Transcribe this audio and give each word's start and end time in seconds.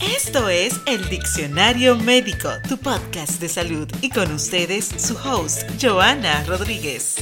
Esto 0.00 0.48
es 0.48 0.80
El 0.86 1.08
Diccionario 1.08 1.96
Médico, 1.96 2.48
tu 2.68 2.78
podcast 2.78 3.40
de 3.40 3.48
salud, 3.48 3.88
y 4.00 4.10
con 4.10 4.30
ustedes 4.32 4.86
su 4.86 5.16
host, 5.16 5.68
Joana 5.82 6.44
Rodríguez. 6.44 7.16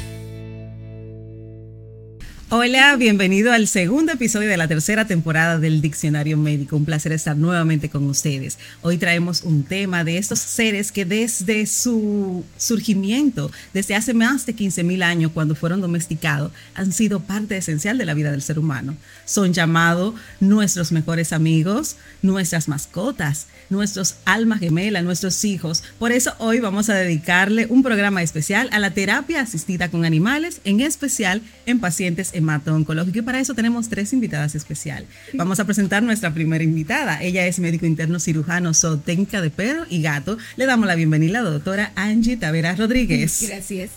Hola, 2.48 2.95
bienvenido 2.95 3.53
al 3.53 3.66
segundo 3.66 4.12
episodio 4.12 4.48
de 4.48 4.56
la 4.56 4.69
tercera 4.69 5.04
temporada 5.04 5.59
del 5.59 5.80
Diccionario 5.80 6.37
Médico. 6.37 6.77
Un 6.77 6.84
placer 6.84 7.11
estar 7.11 7.37
nuevamente 7.37 7.91
con 7.91 8.04
ustedes. 8.07 8.57
Hoy 8.82 8.98
traemos 8.98 9.43
un 9.43 9.64
tema 9.64 10.04
de 10.04 10.16
estos 10.16 10.39
seres 10.39 10.93
que 10.93 11.04
desde 11.04 11.67
su 11.67 12.45
surgimiento, 12.57 13.50
desde 13.75 13.96
hace 13.96 14.14
más 14.14 14.46
de 14.46 14.53
15 14.53 14.85
mil 14.85 15.03
años, 15.03 15.32
cuando 15.35 15.57
fueron 15.57 15.80
domesticados, 15.80 16.53
han 16.77 16.93
sido 16.93 17.18
parte 17.18 17.57
esencial 17.57 17.98
de 17.98 18.04
la 18.04 18.14
vida 18.14 18.30
del 18.30 18.43
ser 18.43 18.61
humano. 18.61 18.96
Son 19.25 19.53
llamados 19.53 20.14
nuestros 20.39 20.93
mejores 20.93 21.32
amigos, 21.32 21.96
nuestras 22.22 22.68
mascotas, 22.68 23.49
nuestros 23.71 24.18
almas 24.25 24.61
gemelas, 24.61 25.03
nuestros 25.03 25.44
hijos. 25.44 25.82
Por 25.99 26.13
eso 26.13 26.32
hoy 26.39 26.61
vamos 26.61 26.90
a 26.90 26.94
dedicarle 26.94 27.67
un 27.68 27.82
programa 27.82 28.22
especial 28.22 28.68
a 28.71 28.79
la 28.79 28.93
terapia 28.93 29.40
asistida 29.40 29.90
con 29.90 30.04
animales, 30.04 30.61
en 30.63 30.81
especial 30.81 31.43
en 31.67 31.81
pacientes 31.81 32.36
hemato-oncológico. 32.36 33.19
Y 33.19 33.22
para 33.22 33.41
eso 33.41 33.55
tenemos 33.55 33.89
tres 33.89 34.12
invitadas 34.12 34.55
especiales. 34.55 35.08
Vamos 35.34 35.61
a 35.61 35.64
presentar 35.64 36.03
nuestra 36.03 36.33
primera 36.33 36.62
invitada. 36.62 37.22
Ella 37.22 37.47
es 37.47 37.59
médico 37.59 37.86
interno 37.86 38.20
cirujano, 38.20 38.75
zootécnica 38.75 39.41
de 39.41 39.50
perro 39.50 39.84
y 39.89 40.03
gato. 40.03 40.39
Le 40.56 40.67
damos 40.67 40.86
la 40.86 40.95
bienvenida 40.95 41.41
a 41.41 41.42
la 41.42 41.50
doctora 41.50 41.92
Angie 41.97 42.36
Taveras 42.36 42.78
Rodríguez. 42.78 43.45
Gracias. 43.48 43.91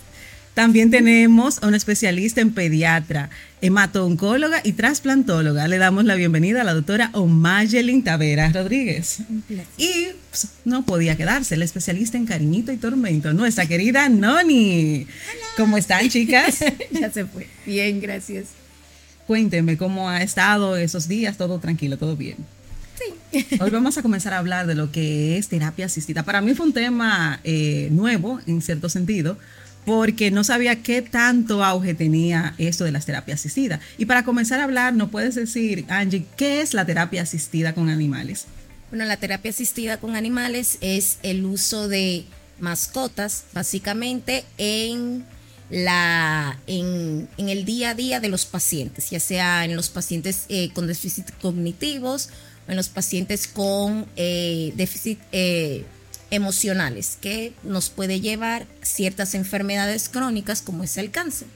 También 0.60 0.90
tenemos 0.90 1.62
a 1.62 1.68
una 1.68 1.78
especialista 1.78 2.42
en 2.42 2.52
pediatra, 2.52 3.30
hemato-oncóloga 3.62 4.60
y 4.62 4.72
trasplantóloga. 4.72 5.66
Le 5.68 5.78
damos 5.78 6.04
la 6.04 6.16
bienvenida 6.16 6.60
a 6.60 6.64
la 6.64 6.74
doctora 6.74 7.08
Omayelin 7.14 8.04
Taveras 8.04 8.52
Rodríguez. 8.52 9.20
Y 9.78 10.08
pues, 10.28 10.48
no 10.66 10.84
podía 10.84 11.16
quedarse, 11.16 11.56
la 11.56 11.64
especialista 11.64 12.18
en 12.18 12.26
cariñito 12.26 12.72
y 12.72 12.76
tormento, 12.76 13.32
nuestra 13.32 13.64
querida 13.64 14.10
Noni. 14.10 15.06
¿Cómo 15.56 15.78
están, 15.78 16.06
chicas? 16.10 16.62
ya 16.90 17.10
se 17.10 17.24
fue. 17.24 17.46
Bien, 17.64 17.98
gracias. 17.98 18.48
Cuénteme 19.26 19.78
cómo 19.78 20.10
ha 20.10 20.22
estado 20.22 20.76
esos 20.76 21.08
días, 21.08 21.38
todo 21.38 21.58
tranquilo, 21.58 21.96
todo 21.96 22.16
bien. 22.16 22.36
Sí. 23.32 23.46
Hoy 23.60 23.70
vamos 23.70 23.96
a 23.96 24.02
comenzar 24.02 24.34
a 24.34 24.38
hablar 24.38 24.66
de 24.66 24.74
lo 24.74 24.92
que 24.92 25.38
es 25.38 25.48
terapia 25.48 25.86
asistida. 25.86 26.22
Para 26.22 26.42
mí 26.42 26.54
fue 26.54 26.66
un 26.66 26.74
tema 26.74 27.40
eh, 27.44 27.88
nuevo, 27.92 28.42
en 28.46 28.60
cierto 28.60 28.90
sentido, 28.90 29.38
porque 29.84 30.30
no 30.30 30.44
sabía 30.44 30.82
qué 30.82 31.02
tanto 31.02 31.64
auge 31.64 31.94
tenía 31.94 32.54
esto 32.58 32.84
de 32.84 32.92
las 32.92 33.06
terapias 33.06 33.40
asistidas. 33.40 33.80
Y 33.98 34.04
para 34.04 34.24
comenzar 34.24 34.60
a 34.60 34.64
hablar, 34.64 34.94
¿no 34.94 35.10
puedes 35.10 35.34
decir, 35.34 35.84
Angie, 35.88 36.26
qué 36.36 36.60
es 36.60 36.74
la 36.74 36.84
terapia 36.84 37.22
asistida 37.22 37.74
con 37.74 37.88
animales? 37.88 38.46
Bueno, 38.90 39.04
la 39.04 39.16
terapia 39.16 39.50
asistida 39.50 39.98
con 39.98 40.16
animales 40.16 40.78
es 40.80 41.18
el 41.22 41.44
uso 41.44 41.88
de 41.88 42.24
mascotas, 42.58 43.44
básicamente, 43.54 44.44
en 44.58 45.24
la 45.70 46.58
en, 46.66 47.28
el 47.38 47.64
día 47.64 47.90
a 47.90 47.94
día 47.94 48.20
de 48.20 48.28
los 48.28 48.44
pacientes, 48.44 49.10
ya 49.10 49.20
sea 49.20 49.64
en 49.64 49.76
los 49.76 49.88
pacientes 49.88 50.44
eh, 50.48 50.70
con 50.74 50.86
déficit 50.86 51.30
cognitivos 51.40 52.30
o 52.66 52.72
en 52.72 52.76
los 52.76 52.88
pacientes 52.88 53.46
con 53.46 54.06
eh, 54.16 54.72
déficit 54.74 55.20
eh, 55.30 55.84
emocionales 56.30 57.18
que 57.20 57.52
nos 57.62 57.90
puede 57.90 58.20
llevar 58.20 58.66
ciertas 58.82 59.34
enfermedades 59.34 60.08
crónicas 60.08 60.62
como 60.62 60.84
es 60.84 60.96
el 60.96 61.10
cáncer. 61.10 61.48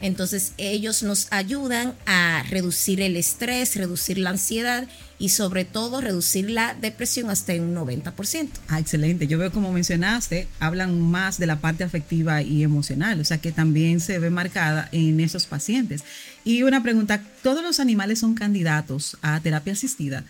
Entonces 0.00 0.52
ellos 0.58 1.02
nos 1.02 1.26
ayudan 1.30 1.94
a 2.06 2.44
reducir 2.48 3.00
el 3.00 3.16
estrés, 3.16 3.74
reducir 3.74 4.18
la 4.18 4.30
ansiedad 4.30 4.86
y 5.18 5.30
sobre 5.30 5.64
todo 5.64 6.00
reducir 6.00 6.50
la 6.50 6.74
depresión 6.74 7.30
hasta 7.30 7.52
un 7.54 7.74
90%. 7.74 8.48
Ah, 8.68 8.78
excelente. 8.78 9.26
Yo 9.26 9.38
veo 9.38 9.50
como 9.50 9.72
mencionaste, 9.72 10.46
hablan 10.60 11.00
más 11.00 11.38
de 11.38 11.46
la 11.46 11.60
parte 11.60 11.82
afectiva 11.82 12.42
y 12.42 12.62
emocional, 12.62 13.20
o 13.20 13.24
sea 13.24 13.38
que 13.38 13.50
también 13.50 13.98
se 13.98 14.20
ve 14.20 14.30
marcada 14.30 14.88
en 14.92 15.18
esos 15.18 15.46
pacientes. 15.46 16.04
Y 16.44 16.62
una 16.62 16.82
pregunta, 16.82 17.24
¿todos 17.42 17.64
los 17.64 17.80
animales 17.80 18.20
son 18.20 18.34
candidatos 18.34 19.16
a 19.22 19.40
terapia 19.40 19.72
asistida? 19.72 20.24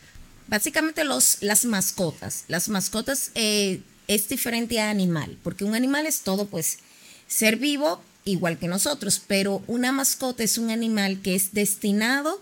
Básicamente 0.48 1.04
los, 1.04 1.38
las 1.42 1.64
mascotas. 1.64 2.44
Las 2.48 2.68
mascotas 2.68 3.30
eh, 3.34 3.80
es 4.06 4.28
diferente 4.28 4.80
a 4.80 4.90
animal, 4.90 5.36
porque 5.42 5.64
un 5.64 5.74
animal 5.74 6.06
es 6.06 6.20
todo, 6.20 6.46
pues, 6.46 6.78
ser 7.26 7.56
vivo 7.56 8.02
igual 8.24 8.58
que 8.58 8.68
nosotros, 8.68 9.22
pero 9.26 9.62
una 9.66 9.92
mascota 9.92 10.42
es 10.42 10.58
un 10.58 10.70
animal 10.70 11.20
que 11.22 11.34
es 11.34 11.52
destinado 11.52 12.40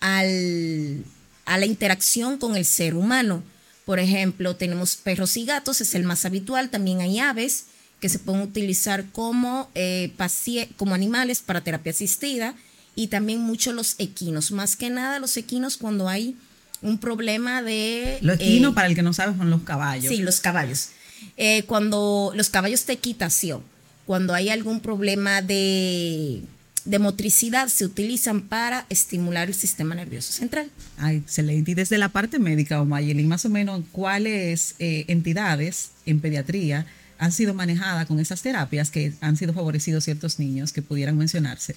al, 0.00 1.04
a 1.44 1.58
la 1.58 1.66
interacción 1.66 2.38
con 2.38 2.56
el 2.56 2.64
ser 2.64 2.94
humano. 2.94 3.42
Por 3.84 3.98
ejemplo, 3.98 4.56
tenemos 4.56 4.96
perros 4.96 5.36
y 5.36 5.44
gatos, 5.44 5.80
es 5.80 5.94
el 5.94 6.04
más 6.04 6.24
habitual, 6.24 6.70
también 6.70 7.00
hay 7.00 7.18
aves 7.18 7.66
que 8.00 8.08
se 8.08 8.18
pueden 8.18 8.42
utilizar 8.42 9.10
como, 9.12 9.70
eh, 9.74 10.12
como 10.76 10.94
animales 10.94 11.40
para 11.40 11.62
terapia 11.62 11.92
asistida 11.92 12.54
y 12.94 13.06
también 13.06 13.40
mucho 13.40 13.72
los 13.72 13.94
equinos, 13.98 14.50
más 14.50 14.76
que 14.76 14.90
nada 14.90 15.18
los 15.18 15.36
equinos 15.36 15.76
cuando 15.76 16.08
hay 16.08 16.36
un 16.82 16.98
problema 16.98 17.62
de... 17.62 18.18
Los 18.20 18.36
equinos, 18.36 18.72
eh, 18.72 18.74
para 18.74 18.88
el 18.88 18.94
que 18.94 19.02
no 19.02 19.12
sabe, 19.12 19.36
son 19.36 19.50
los 19.50 19.62
caballos. 19.62 20.12
Sí, 20.12 20.18
los 20.18 20.40
caballos. 20.40 20.90
Eh, 21.36 21.62
cuando 21.64 22.32
los 22.34 22.50
caballos 22.50 22.84
de 22.86 22.94
equitación, 22.94 23.62
cuando 24.06 24.34
hay 24.34 24.48
algún 24.48 24.80
problema 24.80 25.42
de, 25.42 26.42
de, 26.84 26.98
motricidad, 26.98 27.68
se 27.68 27.84
utilizan 27.84 28.42
para 28.42 28.86
estimular 28.88 29.48
el 29.48 29.54
sistema 29.54 29.94
nervioso 29.94 30.32
central. 30.32 30.70
Ay, 30.98 31.18
excelente. 31.18 31.70
Y 31.70 31.74
desde 31.74 31.98
la 31.98 32.08
parte 32.08 32.38
médica, 32.38 32.82
Omayeli, 32.82 33.22
más 33.24 33.44
o 33.44 33.48
menos, 33.48 33.82
¿cuáles 33.92 34.74
eh, 34.80 35.04
entidades 35.08 35.90
en 36.04 36.20
pediatría 36.20 36.86
han 37.18 37.30
sido 37.30 37.54
manejadas 37.54 38.06
con 38.06 38.18
esas 38.18 38.42
terapias 38.42 38.90
que 38.90 39.12
han 39.20 39.36
sido 39.36 39.52
favorecidos 39.52 40.02
ciertos 40.04 40.40
niños 40.40 40.72
que 40.72 40.82
pudieran 40.82 41.16
mencionarse? 41.16 41.76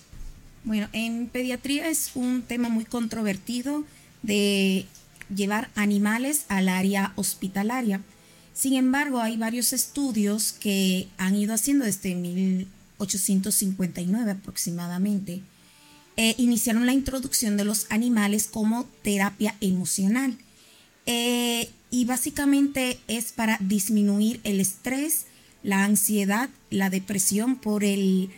Bueno, 0.63 0.89
en 0.93 1.27
pediatría 1.27 1.87
es 1.89 2.11
un 2.15 2.41
tema 2.41 2.69
muy 2.69 2.85
controvertido 2.85 3.83
de 4.25 4.85
llevar 5.33 5.71
animales 5.75 6.45
al 6.49 6.67
área 6.69 7.13
hospitalaria. 7.15 8.01
Sin 8.53 8.73
embargo, 8.73 9.21
hay 9.21 9.37
varios 9.37 9.73
estudios 9.73 10.53
que 10.53 11.07
han 11.17 11.35
ido 11.35 11.53
haciendo 11.53 11.85
desde 11.85 12.15
1859 12.15 14.31
aproximadamente. 14.31 15.41
Eh, 16.17 16.33
iniciaron 16.37 16.85
la 16.85 16.93
introducción 16.93 17.57
de 17.57 17.65
los 17.65 17.87
animales 17.89 18.47
como 18.47 18.85
terapia 19.01 19.55
emocional. 19.59 20.37
Eh, 21.05 21.69
y 21.91 22.05
básicamente 22.05 22.99
es 23.07 23.31
para 23.31 23.57
disminuir 23.59 24.39
el 24.43 24.59
estrés, 24.59 25.25
la 25.61 25.83
ansiedad, 25.83 26.49
la 26.69 26.89
depresión 26.89 27.57
por 27.57 27.83
el 27.83 28.29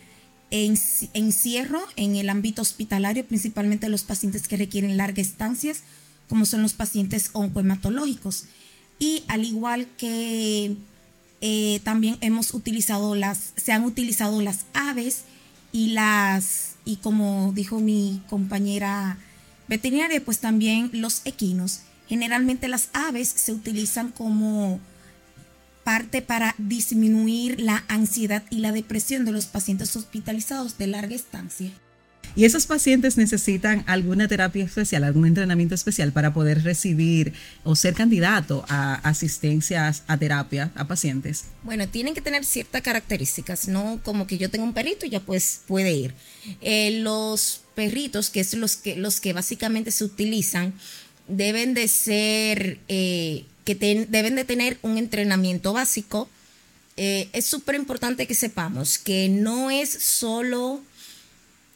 encierro 0.50 1.80
en 1.96 2.16
el 2.16 2.28
ámbito 2.28 2.62
hospitalario, 2.62 3.26
principalmente 3.26 3.88
los 3.88 4.02
pacientes 4.02 4.48
que 4.48 4.56
requieren 4.56 4.96
largas 4.96 5.26
estancias, 5.26 5.82
como 6.28 6.46
son 6.46 6.62
los 6.62 6.72
pacientes 6.72 7.30
oncohematológicos. 7.32 8.44
Y 8.98 9.24
al 9.28 9.44
igual 9.44 9.86
que 9.96 10.76
eh, 11.40 11.80
también 11.84 12.18
hemos 12.20 12.54
utilizado 12.54 13.14
las, 13.14 13.52
se 13.56 13.72
han 13.72 13.84
utilizado 13.84 14.42
las 14.42 14.66
aves 14.74 15.22
y 15.72 15.88
las, 15.88 16.76
y 16.84 16.96
como 16.96 17.52
dijo 17.54 17.80
mi 17.80 18.22
compañera 18.28 19.18
veterinaria, 19.68 20.24
pues 20.24 20.38
también 20.38 20.90
los 20.92 21.22
equinos. 21.24 21.80
Generalmente 22.08 22.68
las 22.68 22.88
aves 22.94 23.28
se 23.28 23.52
utilizan 23.52 24.10
como 24.10 24.80
parte 25.88 26.20
para 26.20 26.54
disminuir 26.58 27.58
la 27.58 27.82
ansiedad 27.88 28.42
y 28.50 28.58
la 28.58 28.72
depresión 28.72 29.24
de 29.24 29.32
los 29.32 29.46
pacientes 29.46 29.96
hospitalizados 29.96 30.76
de 30.76 30.86
larga 30.86 31.16
estancia. 31.16 31.70
¿Y 32.36 32.44
esos 32.44 32.66
pacientes 32.66 33.16
necesitan 33.16 33.84
alguna 33.86 34.28
terapia 34.28 34.66
especial, 34.66 35.02
algún 35.02 35.26
entrenamiento 35.26 35.74
especial 35.74 36.12
para 36.12 36.34
poder 36.34 36.62
recibir 36.62 37.32
o 37.64 37.74
ser 37.74 37.94
candidato 37.94 38.66
a 38.68 38.96
asistencias 38.96 40.02
a 40.08 40.18
terapia 40.18 40.72
a 40.74 40.86
pacientes? 40.86 41.46
Bueno, 41.62 41.88
tienen 41.88 42.12
que 42.12 42.20
tener 42.20 42.44
ciertas 42.44 42.82
características, 42.82 43.66
no 43.68 43.98
como 44.04 44.26
que 44.26 44.36
yo 44.36 44.50
tengo 44.50 44.66
un 44.66 44.74
perrito 44.74 45.06
y 45.06 45.08
ya 45.08 45.20
pues 45.20 45.62
puede 45.66 45.92
ir. 45.92 46.14
Eh, 46.60 47.00
los 47.00 47.62
perritos, 47.74 48.28
que 48.28 48.40
es 48.40 48.52
los 48.52 48.76
que, 48.76 48.94
los 48.94 49.22
que 49.22 49.32
básicamente 49.32 49.90
se 49.90 50.04
utilizan, 50.04 50.74
deben 51.28 51.72
de 51.72 51.88
ser... 51.88 52.78
Eh, 52.88 53.46
que 53.74 54.06
deben 54.08 54.34
de 54.34 54.44
tener 54.44 54.78
un 54.80 54.96
entrenamiento 54.96 55.74
básico. 55.74 56.26
Eh, 56.96 57.28
es 57.34 57.44
súper 57.44 57.74
importante 57.74 58.26
que 58.26 58.34
sepamos 58.34 58.96
que 58.96 59.28
no 59.28 59.70
es 59.70 59.90
solo 59.90 60.80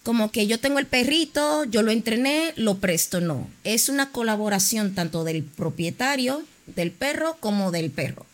como 0.03 0.33
que 0.33 0.47
yo 0.47 0.59
tengo 0.59 0.79
el 0.79 0.87
perrito, 0.87 1.65
yo 1.65 1.83
lo 1.83 1.91
entrené, 1.91 2.55
lo 2.57 2.79
presto, 2.79 3.21
no. 3.21 3.49
Es 3.63 3.91
una 3.91 4.11
colaboración 4.11 4.95
tanto 4.95 5.23
del 5.23 5.45
propietario 5.45 6.43
del 6.67 6.93
perro 6.93 7.37
como 7.41 7.71
del 7.71 7.91
perro. 7.91 8.25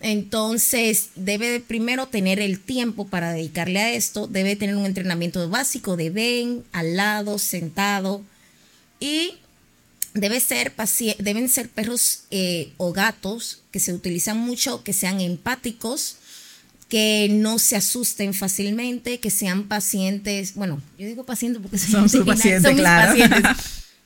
Entonces, 0.00 1.10
debe 1.14 1.60
primero 1.60 2.08
tener 2.08 2.40
el 2.40 2.58
tiempo 2.58 3.06
para 3.06 3.32
dedicarle 3.32 3.78
a 3.78 3.92
esto, 3.92 4.26
debe 4.26 4.56
tener 4.56 4.74
un 4.74 4.86
entrenamiento 4.86 5.48
básico 5.48 5.96
de 5.96 6.10
ven, 6.10 6.64
al 6.72 6.96
lado, 6.96 7.38
sentado 7.38 8.22
y 8.98 9.34
debe 10.14 10.40
ser 10.40 10.72
deben 11.18 11.48
ser 11.48 11.68
perros 11.68 12.22
eh, 12.30 12.72
o 12.76 12.92
gatos 12.92 13.62
que 13.70 13.80
se 13.80 13.92
utilizan 13.92 14.38
mucho, 14.38 14.82
que 14.84 14.92
sean 14.92 15.20
empáticos, 15.20 16.16
que 16.88 17.28
no 17.30 17.58
se 17.58 17.76
asusten 17.76 18.32
fácilmente, 18.32 19.18
que 19.18 19.30
sean 19.30 19.64
pacientes, 19.64 20.54
bueno, 20.54 20.80
yo 20.98 21.06
digo 21.06 21.24
pacientes 21.24 21.60
porque 21.60 21.78
son, 21.78 22.08
sus 22.08 22.24
pacientes, 22.24 22.74
claro. 22.76 23.16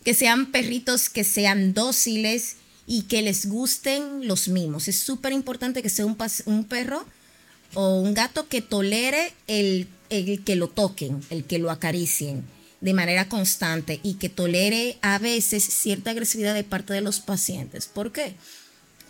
que 0.04 0.14
sean 0.14 0.50
perritos 0.50 1.10
que 1.10 1.24
sean 1.24 1.74
dóciles 1.74 2.56
y 2.86 3.02
que 3.02 3.20
les 3.20 3.46
gusten 3.46 4.26
los 4.26 4.48
mimos. 4.48 4.88
Es 4.88 4.98
súper 4.98 5.32
importante 5.32 5.82
que 5.82 5.90
sea 5.90 6.06
un, 6.06 6.16
un 6.46 6.64
perro 6.64 7.04
o 7.74 8.00
un 8.00 8.14
gato 8.14 8.48
que 8.48 8.62
tolere 8.62 9.34
el, 9.46 9.88
el 10.08 10.42
que 10.42 10.56
lo 10.56 10.68
toquen, 10.68 11.20
el 11.28 11.44
que 11.44 11.58
lo 11.58 11.70
acaricien 11.70 12.44
de 12.80 12.94
manera 12.94 13.28
constante 13.28 14.00
y 14.02 14.14
que 14.14 14.28
tolere 14.28 14.98
a 15.02 15.18
veces 15.18 15.64
cierta 15.64 16.10
agresividad 16.10 16.54
de 16.54 16.64
parte 16.64 16.92
de 16.92 17.00
los 17.00 17.20
pacientes. 17.20 17.86
¿Por 17.86 18.12
qué? 18.12 18.34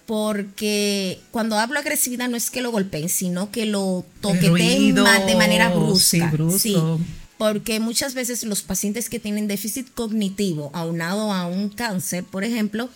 Porque 0.06 1.20
cuando 1.30 1.58
hablo 1.58 1.78
agresividad 1.78 2.28
no 2.28 2.36
es 2.36 2.50
que 2.50 2.62
lo 2.62 2.70
golpeen, 2.70 3.10
sino 3.10 3.50
que 3.50 3.66
lo 3.66 4.06
toqueten 4.22 4.94
de 4.94 5.36
manera 5.36 5.68
brusca. 5.68 6.32
Sí, 6.58 6.76
porque 7.36 7.78
muchas 7.78 8.14
veces 8.14 8.42
los 8.42 8.62
pacientes 8.62 9.10
que 9.10 9.20
tienen 9.20 9.46
déficit 9.48 9.92
cognitivo 9.94 10.70
aunado 10.72 11.32
a 11.32 11.46
un 11.46 11.68
cáncer, 11.68 12.24
por 12.24 12.42
ejemplo, 12.42 12.88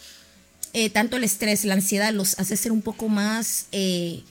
eh, 0.72 0.88
tanto 0.88 1.16
el 1.18 1.24
estrés, 1.24 1.66
la 1.66 1.74
ansiedad 1.74 2.12
los 2.14 2.38
hace 2.38 2.56
ser 2.56 2.72
un 2.72 2.80
poco 2.80 3.08
más 3.08 3.66
eh, 3.72 4.22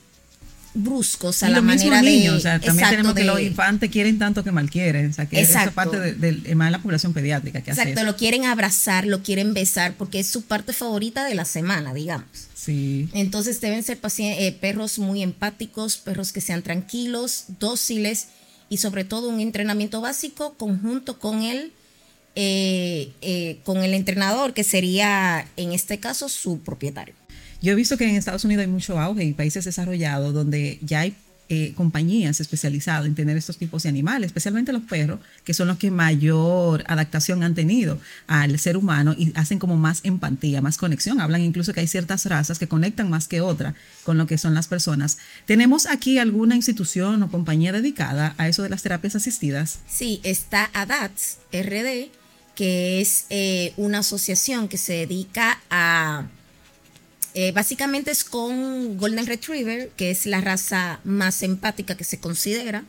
bruscos 0.73 1.43
a 1.43 1.49
la 1.49 1.61
manera 1.61 2.01
niños, 2.01 2.33
de, 2.33 2.37
o 2.37 2.41
sea, 2.41 2.59
también 2.59 2.89
tenemos 2.89 3.13
que 3.13 3.23
los 3.23 3.39
infantes 3.41 3.89
quieren 3.89 4.17
tanto 4.17 4.43
que 4.43 4.51
mal 4.51 4.69
quieren, 4.69 5.09
o 5.09 5.13
sea, 5.13 5.27
que 5.27 5.41
esa 5.41 5.69
parte 5.71 5.99
de, 5.99 6.13
de, 6.13 6.55
más 6.55 6.67
de 6.67 6.71
la 6.71 6.79
población 6.79 7.13
pediátrica 7.13 7.61
que 7.61 7.71
Exacto, 7.71 8.03
lo 8.03 8.15
quieren 8.15 8.45
abrazar, 8.45 9.05
lo 9.05 9.21
quieren 9.21 9.53
besar 9.53 9.93
porque 9.97 10.19
es 10.19 10.27
su 10.27 10.43
parte 10.43 10.73
favorita 10.73 11.25
de 11.25 11.35
la 11.35 11.45
semana, 11.45 11.93
digamos. 11.93 12.47
Sí. 12.55 13.09
Entonces 13.13 13.59
deben 13.59 13.83
ser 13.83 13.99
eh, 14.19 14.57
perros 14.59 14.99
muy 14.99 15.23
empáticos, 15.23 15.97
perros 15.97 16.31
que 16.31 16.41
sean 16.41 16.61
tranquilos, 16.61 17.45
dóciles 17.59 18.27
y 18.69 18.77
sobre 18.77 19.03
todo 19.03 19.29
un 19.29 19.39
entrenamiento 19.39 19.99
básico 19.99 20.53
conjunto 20.53 21.19
con 21.19 21.41
el 21.41 21.73
eh, 22.35 23.11
eh, 23.21 23.59
con 23.65 23.83
el 23.83 23.93
entrenador 23.93 24.53
que 24.53 24.63
sería 24.63 25.45
en 25.57 25.73
este 25.73 25.99
caso 25.99 26.29
su 26.29 26.59
propietario. 26.59 27.13
Yo 27.61 27.73
he 27.73 27.75
visto 27.75 27.97
que 27.97 28.09
en 28.09 28.15
Estados 28.15 28.43
Unidos 28.43 28.63
hay 28.63 28.71
mucho 28.71 28.99
auge 28.99 29.23
y 29.23 29.33
países 29.33 29.65
desarrollados 29.65 30.33
donde 30.33 30.79
ya 30.81 31.01
hay 31.01 31.15
eh, 31.53 31.73
compañías 31.75 32.39
especializadas 32.39 33.05
en 33.05 33.13
tener 33.13 33.35
estos 33.35 33.57
tipos 33.57 33.83
de 33.83 33.89
animales, 33.89 34.27
especialmente 34.27 34.71
los 34.71 34.83
perros, 34.83 35.19
que 35.43 35.53
son 35.53 35.67
los 35.67 35.77
que 35.77 35.91
mayor 35.91 36.83
adaptación 36.87 37.43
han 37.43 37.55
tenido 37.55 37.99
al 38.25 38.57
ser 38.57 38.77
humano 38.77 39.13
y 39.17 39.33
hacen 39.35 39.59
como 39.59 39.75
más 39.75 39.99
empatía, 40.03 40.61
más 40.61 40.77
conexión. 40.77 41.19
Hablan 41.19 41.41
incluso 41.41 41.73
que 41.73 41.81
hay 41.81 41.87
ciertas 41.87 42.25
razas 42.25 42.57
que 42.57 42.69
conectan 42.69 43.09
más 43.09 43.27
que 43.27 43.41
otras 43.41 43.75
con 44.05 44.17
lo 44.17 44.27
que 44.27 44.37
son 44.37 44.53
las 44.53 44.69
personas. 44.69 45.17
¿Tenemos 45.45 45.87
aquí 45.87 46.19
alguna 46.19 46.55
institución 46.55 47.21
o 47.21 47.29
compañía 47.29 47.73
dedicada 47.73 48.33
a 48.37 48.47
eso 48.47 48.63
de 48.63 48.69
las 48.69 48.81
terapias 48.81 49.17
asistidas? 49.17 49.79
Sí, 49.89 50.21
está 50.23 50.69
ADATS 50.73 51.39
RD, 51.51 52.11
que 52.55 53.01
es 53.01 53.25
eh, 53.29 53.73
una 53.75 53.99
asociación 53.99 54.69
que 54.69 54.77
se 54.77 54.93
dedica 54.93 55.61
a 55.69 56.27
eh, 57.33 57.51
básicamente 57.51 58.11
es 58.11 58.23
con 58.23 58.97
Golden 58.97 59.25
Retriever, 59.25 59.89
que 59.95 60.11
es 60.11 60.25
la 60.25 60.41
raza 60.41 60.99
más 61.03 61.43
empática 61.43 61.95
que 61.95 62.03
se 62.03 62.19
considera. 62.19 62.83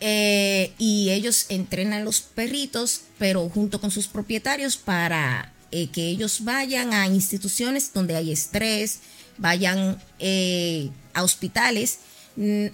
Eh, 0.00 0.72
y 0.78 1.10
ellos 1.10 1.46
entrenan 1.48 2.04
los 2.04 2.20
perritos, 2.20 3.02
pero 3.18 3.48
junto 3.48 3.80
con 3.80 3.90
sus 3.90 4.08
propietarios 4.08 4.76
para 4.76 5.52
eh, 5.70 5.88
que 5.88 6.08
ellos 6.08 6.44
vayan 6.44 6.92
a 6.92 7.06
instituciones 7.06 7.92
donde 7.92 8.14
hay 8.16 8.32
estrés, 8.32 9.00
vayan 9.38 9.98
a 11.14 11.22
hospitales 11.22 11.98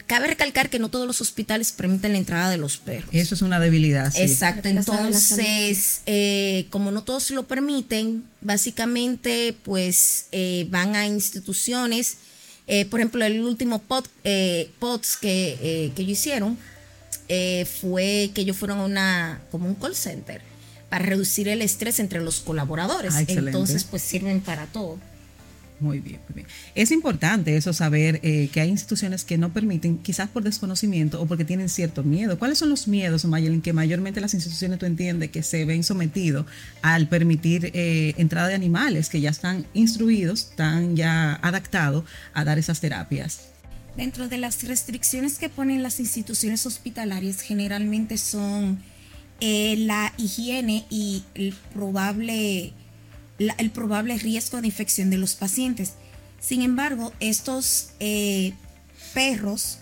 cabe 0.06 0.26
recalcar 0.26 0.70
que 0.70 0.79
no 0.79 0.88
todos 0.88 1.06
los 1.06 1.20
hospitales 1.20 1.73
permiten 1.73 2.12
la 2.12 2.19
entrada 2.19 2.50
de 2.50 2.56
los 2.56 2.79
perros. 2.79 3.09
Eso 3.12 3.35
es 3.35 3.43
una 3.43 3.61
debilidad. 3.61 4.12
Exacto. 4.17 4.69
Entonces, 4.69 6.03
eh, 6.06 6.67
como 6.70 6.91
no 6.91 7.05
todos 7.05 7.31
lo 7.31 7.47
permiten, 7.47 8.25
básicamente, 8.41 9.55
pues 9.62 10.26
eh, 10.32 10.67
van 10.70 10.97
a 10.97 11.06
instituciones. 11.06 12.17
Eh, 12.67 12.87
por 12.87 13.00
ejemplo, 13.00 13.25
el 13.25 13.41
último 13.43 13.81
pod, 13.81 14.06
pods 14.79 15.17
que, 15.17 15.93
que 15.94 16.03
ellos 16.03 16.19
hicieron 16.19 16.58
fue 17.81 18.31
que 18.35 18.43
ellos 18.43 18.56
fueron 18.56 18.81
a 18.81 18.85
una 18.85 19.43
como 19.50 19.67
un 19.67 19.75
call 19.75 19.94
center 19.94 20.43
para 20.91 21.06
reducir 21.06 21.49
el 21.49 21.62
estrés 21.62 22.00
entre 22.00 22.20
los 22.20 22.41
colaboradores. 22.41 23.15
Ah, 23.15 23.25
Entonces, 23.26 23.85
pues 23.85 24.03
sirven 24.03 24.41
para 24.41 24.67
todo. 24.67 24.99
Muy 25.82 25.99
bien, 25.99 26.20
muy 26.29 26.37
bien. 26.37 26.46
Es 26.76 26.93
importante 26.93 27.56
eso 27.56 27.73
saber 27.73 28.20
eh, 28.23 28.49
que 28.52 28.61
hay 28.61 28.69
instituciones 28.69 29.25
que 29.25 29.37
no 29.37 29.52
permiten, 29.52 29.99
quizás 29.99 30.29
por 30.29 30.44
desconocimiento 30.44 31.20
o 31.20 31.26
porque 31.26 31.44
tienen 31.44 31.69
cierto 31.69 32.05
miedo. 32.05 32.38
¿Cuáles 32.38 32.58
son 32.58 32.70
los 32.70 32.87
miedos, 32.87 33.25
Mayelin, 33.25 33.61
que 33.61 33.73
mayormente 33.73 34.20
las 34.20 34.32
instituciones 34.32 34.79
tú 34.79 34.87
entiendes 34.87 35.32
que 35.32 35.43
se 35.43 35.64
ven 35.64 35.82
sometidos 35.82 36.46
al 36.82 37.08
permitir 37.08 37.73
eh, 37.75 38.14
entrada 38.17 38.46
de 38.46 38.55
animales 38.55 39.08
que 39.08 39.20
ya 39.20 39.31
están 39.31 39.67
instruidos, 39.75 40.50
están 40.50 40.94
ya 40.94 41.34
adaptados 41.43 42.05
a 42.32 42.44
dar 42.44 42.61
esas 42.61 42.81
terapias? 42.81 43.49
Dentro 43.96 44.29
de 44.29 44.38
las 44.38 44.62
restricciones 44.62 45.38
que 45.38 45.49
ponen 45.49 45.82
las 45.82 45.99
instituciones 45.99 46.64
hospitalarias 46.64 47.40
generalmente 47.40 48.19
son 48.19 48.79
eh, 49.40 49.75
la 49.79 50.14
higiene 50.17 50.84
y 50.90 51.25
el 51.34 51.52
probable 51.75 52.73
el 53.56 53.71
probable 53.71 54.19
riesgo 54.19 54.61
de 54.61 54.69
infección 54.69 55.11
de 55.11 55.19
los 55.19 55.35
pacientes. 55.35 55.94
Sin 56.41 56.62
embargo, 56.62 57.12
estos 57.21 57.91
eh, 58.00 58.53
perros, 59.15 59.79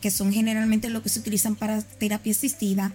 que 0.00 0.10
son 0.10 0.32
generalmente 0.32 0.90
lo 0.90 1.02
que 1.02 1.08
se 1.08 1.20
utilizan 1.20 1.56
para 1.56 1.82
terapia 1.82 2.32
asistida, 2.32 2.92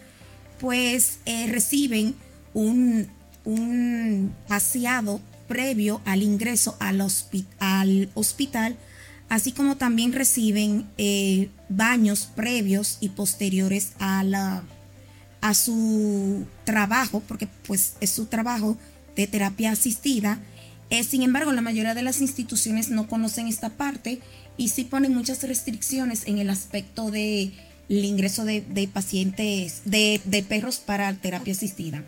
pues 0.59 1.19
eh, 1.25 1.47
reciben 1.47 2.15
un, 2.53 3.07
un 3.45 4.33
aseado 4.49 5.21
previo 5.47 6.01
al 6.05 6.21
ingreso 6.21 6.75
al, 6.79 7.01
al, 7.59 8.09
hospital, 8.13 8.77
así 9.29 9.51
como 9.51 9.77
también 9.77 10.13
reciben 10.13 10.87
eh, 10.97 11.49
baños 11.69 12.29
previos 12.35 12.97
y 12.99 13.09
posteriores 13.09 13.93
a, 13.99 14.23
la, 14.23 14.63
a 15.41 15.53
su 15.53 16.45
trabajo, 16.65 17.21
porque 17.27 17.47
pues 17.65 17.93
es 17.99 18.11
su 18.11 18.25
trabajo 18.25 18.77
de 19.19 19.27
terapia 19.27 19.71
asistida. 19.71 20.39
Eh, 20.89 21.03
sin 21.03 21.23
embargo, 21.23 21.51
la 21.51 21.61
mayoría 21.61 21.93
de 21.93 22.03
las 22.03 22.21
instituciones 22.21 22.89
no 22.89 23.07
conocen 23.07 23.47
esta 23.47 23.69
parte 23.69 24.19
y 24.55 24.69
sí 24.69 24.85
ponen 24.85 25.13
muchas 25.13 25.43
restricciones 25.43 26.23
en 26.25 26.37
el 26.37 26.49
aspecto 26.49 27.11
del 27.11 27.51
ingreso 27.89 28.45
de, 28.45 28.89
pacientes, 28.91 29.81
de, 29.83 30.45
perros 30.47 30.77
para 30.77 31.13
terapia 31.13 31.53
asistida. 31.53 32.03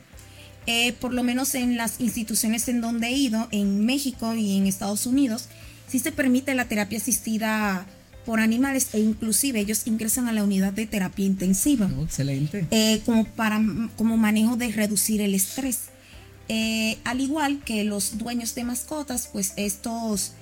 Eh, 0.67 0.93
por 0.93 1.13
lo 1.13 1.21
menos 1.23 1.53
en 1.55 1.75
las 1.75 1.99
instituciones 1.99 2.69
en 2.69 2.79
donde 2.79 3.07
he 3.07 3.17
ido, 3.17 3.49
en 3.51 3.85
México 3.85 4.33
y 4.33 4.57
en 4.57 4.65
Estados 4.65 5.05
Unidos, 5.05 5.49
sí 5.89 5.99
se 5.99 6.13
permite 6.13 6.55
la 6.55 6.65
terapia 6.65 6.97
asistida 6.97 7.85
por 8.25 8.39
animales 8.39 8.89
e 8.93 8.99
inclusive 8.99 9.59
ellos 9.59 9.85
ingresan 9.85 10.27
a 10.27 10.31
la 10.31 10.43
unidad 10.43 10.71
de 10.71 10.85
terapia 10.85 11.25
intensiva. 11.25 11.89
Oh, 11.97 12.03
excelente. 12.03 12.67
Eh, 12.71 13.01
como, 13.05 13.25
para, 13.25 13.61
como 13.97 14.15
manejo 14.15 14.55
de 14.55 14.71
reducir 14.71 15.19
el 15.19 15.35
estrés. 15.35 15.90
Eh, 16.49 16.97
al 17.03 17.21
igual 17.21 17.63
que 17.63 17.83
los 17.83 18.17
dueños 18.17 18.55
de 18.55 18.63
mascotas, 18.63 19.29
pues 19.31 19.53
estos 19.55 20.33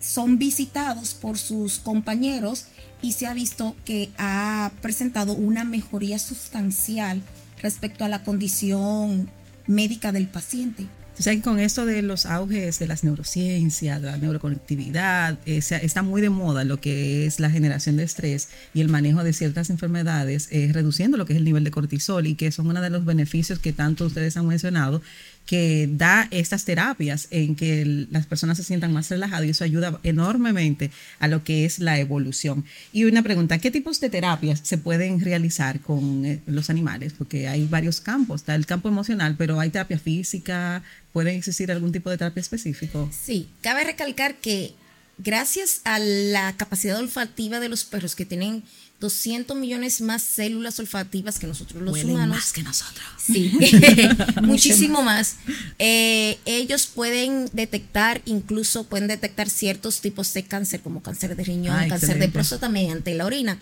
son 0.00 0.38
visitados 0.38 1.14
por 1.14 1.38
sus 1.38 1.78
compañeros 1.78 2.66
y 3.02 3.12
se 3.12 3.26
ha 3.26 3.34
visto 3.34 3.74
que 3.84 4.10
ha 4.18 4.70
presentado 4.82 5.32
una 5.32 5.64
mejoría 5.64 6.18
sustancial 6.18 7.22
respecto 7.62 8.04
a 8.04 8.08
la 8.08 8.22
condición 8.22 9.30
médica 9.66 10.12
del 10.12 10.28
paciente. 10.28 10.86
O 11.18 11.22
sea, 11.22 11.40
con 11.40 11.58
esto 11.58 11.86
de 11.86 12.02
los 12.02 12.26
auges 12.26 12.78
de 12.78 12.86
las 12.86 13.02
neurociencias, 13.02 14.02
de 14.02 14.06
la 14.06 14.18
neuroconectividad, 14.18 15.38
eh, 15.46 15.58
está 15.58 16.02
muy 16.02 16.20
de 16.20 16.28
moda 16.28 16.62
lo 16.64 16.78
que 16.78 17.24
es 17.24 17.40
la 17.40 17.50
generación 17.50 17.96
de 17.96 18.04
estrés 18.04 18.48
y 18.74 18.82
el 18.82 18.90
manejo 18.90 19.24
de 19.24 19.32
ciertas 19.32 19.70
enfermedades, 19.70 20.48
eh, 20.50 20.68
reduciendo 20.72 21.16
lo 21.16 21.24
que 21.24 21.32
es 21.32 21.38
el 21.38 21.44
nivel 21.44 21.64
de 21.64 21.70
cortisol 21.70 22.26
y 22.26 22.34
que 22.34 22.52
son 22.52 22.66
uno 22.66 22.82
de 22.82 22.90
los 22.90 23.06
beneficios 23.06 23.58
que 23.58 23.72
tanto 23.72 24.04
ustedes 24.04 24.36
han 24.36 24.46
mencionado 24.46 25.00
que 25.46 25.88
da 25.90 26.28
estas 26.32 26.64
terapias 26.64 27.28
en 27.30 27.54
que 27.54 28.06
las 28.10 28.26
personas 28.26 28.56
se 28.56 28.64
sientan 28.64 28.92
más 28.92 29.08
relajadas 29.08 29.46
y 29.46 29.50
eso 29.50 29.64
ayuda 29.64 30.00
enormemente 30.02 30.90
a 31.20 31.28
lo 31.28 31.44
que 31.44 31.64
es 31.64 31.78
la 31.78 31.98
evolución. 31.98 32.64
Y 32.92 33.04
una 33.04 33.22
pregunta, 33.22 33.58
¿qué 33.58 33.70
tipos 33.70 34.00
de 34.00 34.10
terapias 34.10 34.60
se 34.64 34.76
pueden 34.76 35.20
realizar 35.20 35.80
con 35.80 36.26
eh, 36.26 36.40
los 36.46 36.68
animales? 36.68 37.14
Porque 37.16 37.48
hay 37.48 37.66
varios 37.66 38.00
campos, 38.00 38.42
está 38.42 38.54
el 38.54 38.66
campo 38.66 38.88
emocional, 38.88 39.36
pero 39.38 39.60
hay 39.60 39.70
terapia 39.70 39.98
física, 39.98 40.82
¿puede 41.12 41.36
existir 41.36 41.70
algún 41.70 41.92
tipo 41.92 42.10
de 42.10 42.18
terapia 42.18 42.40
específico? 42.40 43.08
Sí, 43.12 43.48
cabe 43.62 43.84
recalcar 43.84 44.34
que 44.36 44.74
gracias 45.18 45.80
a 45.84 45.98
la 45.98 46.56
capacidad 46.56 46.98
olfativa 46.98 47.60
de 47.60 47.68
los 47.68 47.84
perros 47.84 48.14
que 48.14 48.24
tienen 48.26 48.62
200 49.00 49.54
millones 49.56 50.00
más 50.00 50.22
células 50.22 50.78
olfativas 50.78 51.38
que 51.38 51.46
nosotros 51.46 51.82
los 51.82 51.92
Huelen 51.94 52.12
humanos. 52.16 52.36
más 52.36 52.52
que 52.52 52.62
nosotros. 52.62 53.04
Sí, 53.22 53.52
muchísimo 54.42 55.02
más. 55.02 55.36
Eh, 55.78 56.38
ellos 56.46 56.86
pueden 56.86 57.50
detectar, 57.52 58.22
incluso 58.24 58.84
pueden 58.84 59.06
detectar 59.08 59.50
ciertos 59.50 60.00
tipos 60.00 60.32
de 60.32 60.44
cáncer, 60.44 60.80
como 60.80 61.02
cáncer 61.02 61.36
de 61.36 61.44
riñón, 61.44 61.76
Ah, 61.76 61.80
cáncer 61.88 62.00
de 62.00 62.06
excelente. 62.14 62.32
próstata 62.32 62.68
mediante 62.70 63.14
la 63.14 63.26
orina. 63.26 63.58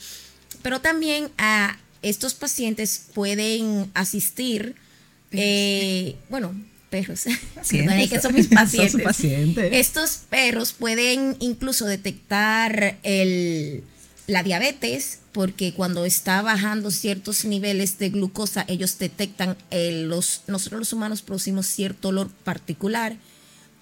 Pero 0.62 0.80
también 0.80 1.28
a 1.36 1.78
estos 2.02 2.34
pacientes 2.34 3.06
pueden 3.12 3.90
asistir, 3.94 4.76
eh, 5.32 6.16
bueno, 6.28 6.54
perros, 6.94 7.24
que 7.70 8.20
son 8.20 8.34
mis 8.34 8.46
pacientes. 9.02 9.72
Estos 9.72 10.20
perros 10.30 10.72
pueden 10.72 11.36
incluso 11.40 11.86
detectar 11.86 12.98
el, 13.02 13.82
la 14.28 14.44
diabetes, 14.44 15.18
porque 15.32 15.74
cuando 15.74 16.04
está 16.04 16.40
bajando 16.42 16.92
ciertos 16.92 17.44
niveles 17.44 17.98
de 17.98 18.10
glucosa, 18.10 18.64
ellos 18.68 18.96
detectan, 18.98 19.56
eh, 19.72 20.04
los, 20.06 20.42
nosotros 20.46 20.78
los 20.78 20.92
humanos 20.92 21.22
producimos 21.22 21.66
cierto 21.66 22.08
olor 22.08 22.30
particular. 22.30 23.16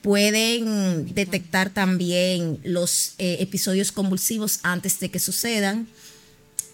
Pueden 0.00 1.14
detectar 1.14 1.68
también 1.68 2.60
los 2.64 3.14
eh, 3.18 3.36
episodios 3.40 3.92
convulsivos 3.92 4.60
antes 4.62 4.98
de 5.00 5.10
que 5.10 5.18
sucedan. 5.18 5.86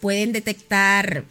Pueden 0.00 0.32
detectar 0.32 1.24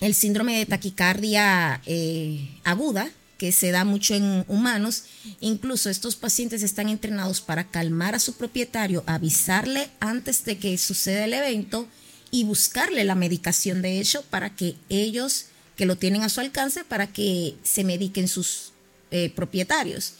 el 0.00 0.14
síndrome 0.14 0.58
de 0.58 0.66
taquicardia 0.66 1.80
eh, 1.86 2.50
aguda, 2.64 3.08
se 3.52 3.70
da 3.70 3.84
mucho 3.84 4.14
en 4.14 4.44
humanos. 4.48 5.04
Incluso 5.40 5.90
estos 5.90 6.16
pacientes 6.16 6.62
están 6.62 6.88
entrenados 6.88 7.40
para 7.40 7.68
calmar 7.68 8.14
a 8.14 8.20
su 8.20 8.34
propietario, 8.34 9.04
avisarle 9.06 9.90
antes 10.00 10.44
de 10.44 10.58
que 10.58 10.76
suceda 10.78 11.24
el 11.24 11.34
evento 11.34 11.86
y 12.30 12.44
buscarle 12.44 13.04
la 13.04 13.14
medicación 13.14 13.82
de 13.82 14.00
hecho 14.00 14.22
para 14.22 14.54
que 14.54 14.76
ellos 14.88 15.46
que 15.76 15.86
lo 15.86 15.96
tienen 15.96 16.22
a 16.22 16.28
su 16.28 16.40
alcance 16.40 16.84
para 16.84 17.06
que 17.06 17.56
se 17.62 17.84
mediquen 17.84 18.28
sus 18.28 18.72
eh, 19.10 19.32
propietarios. 19.34 20.14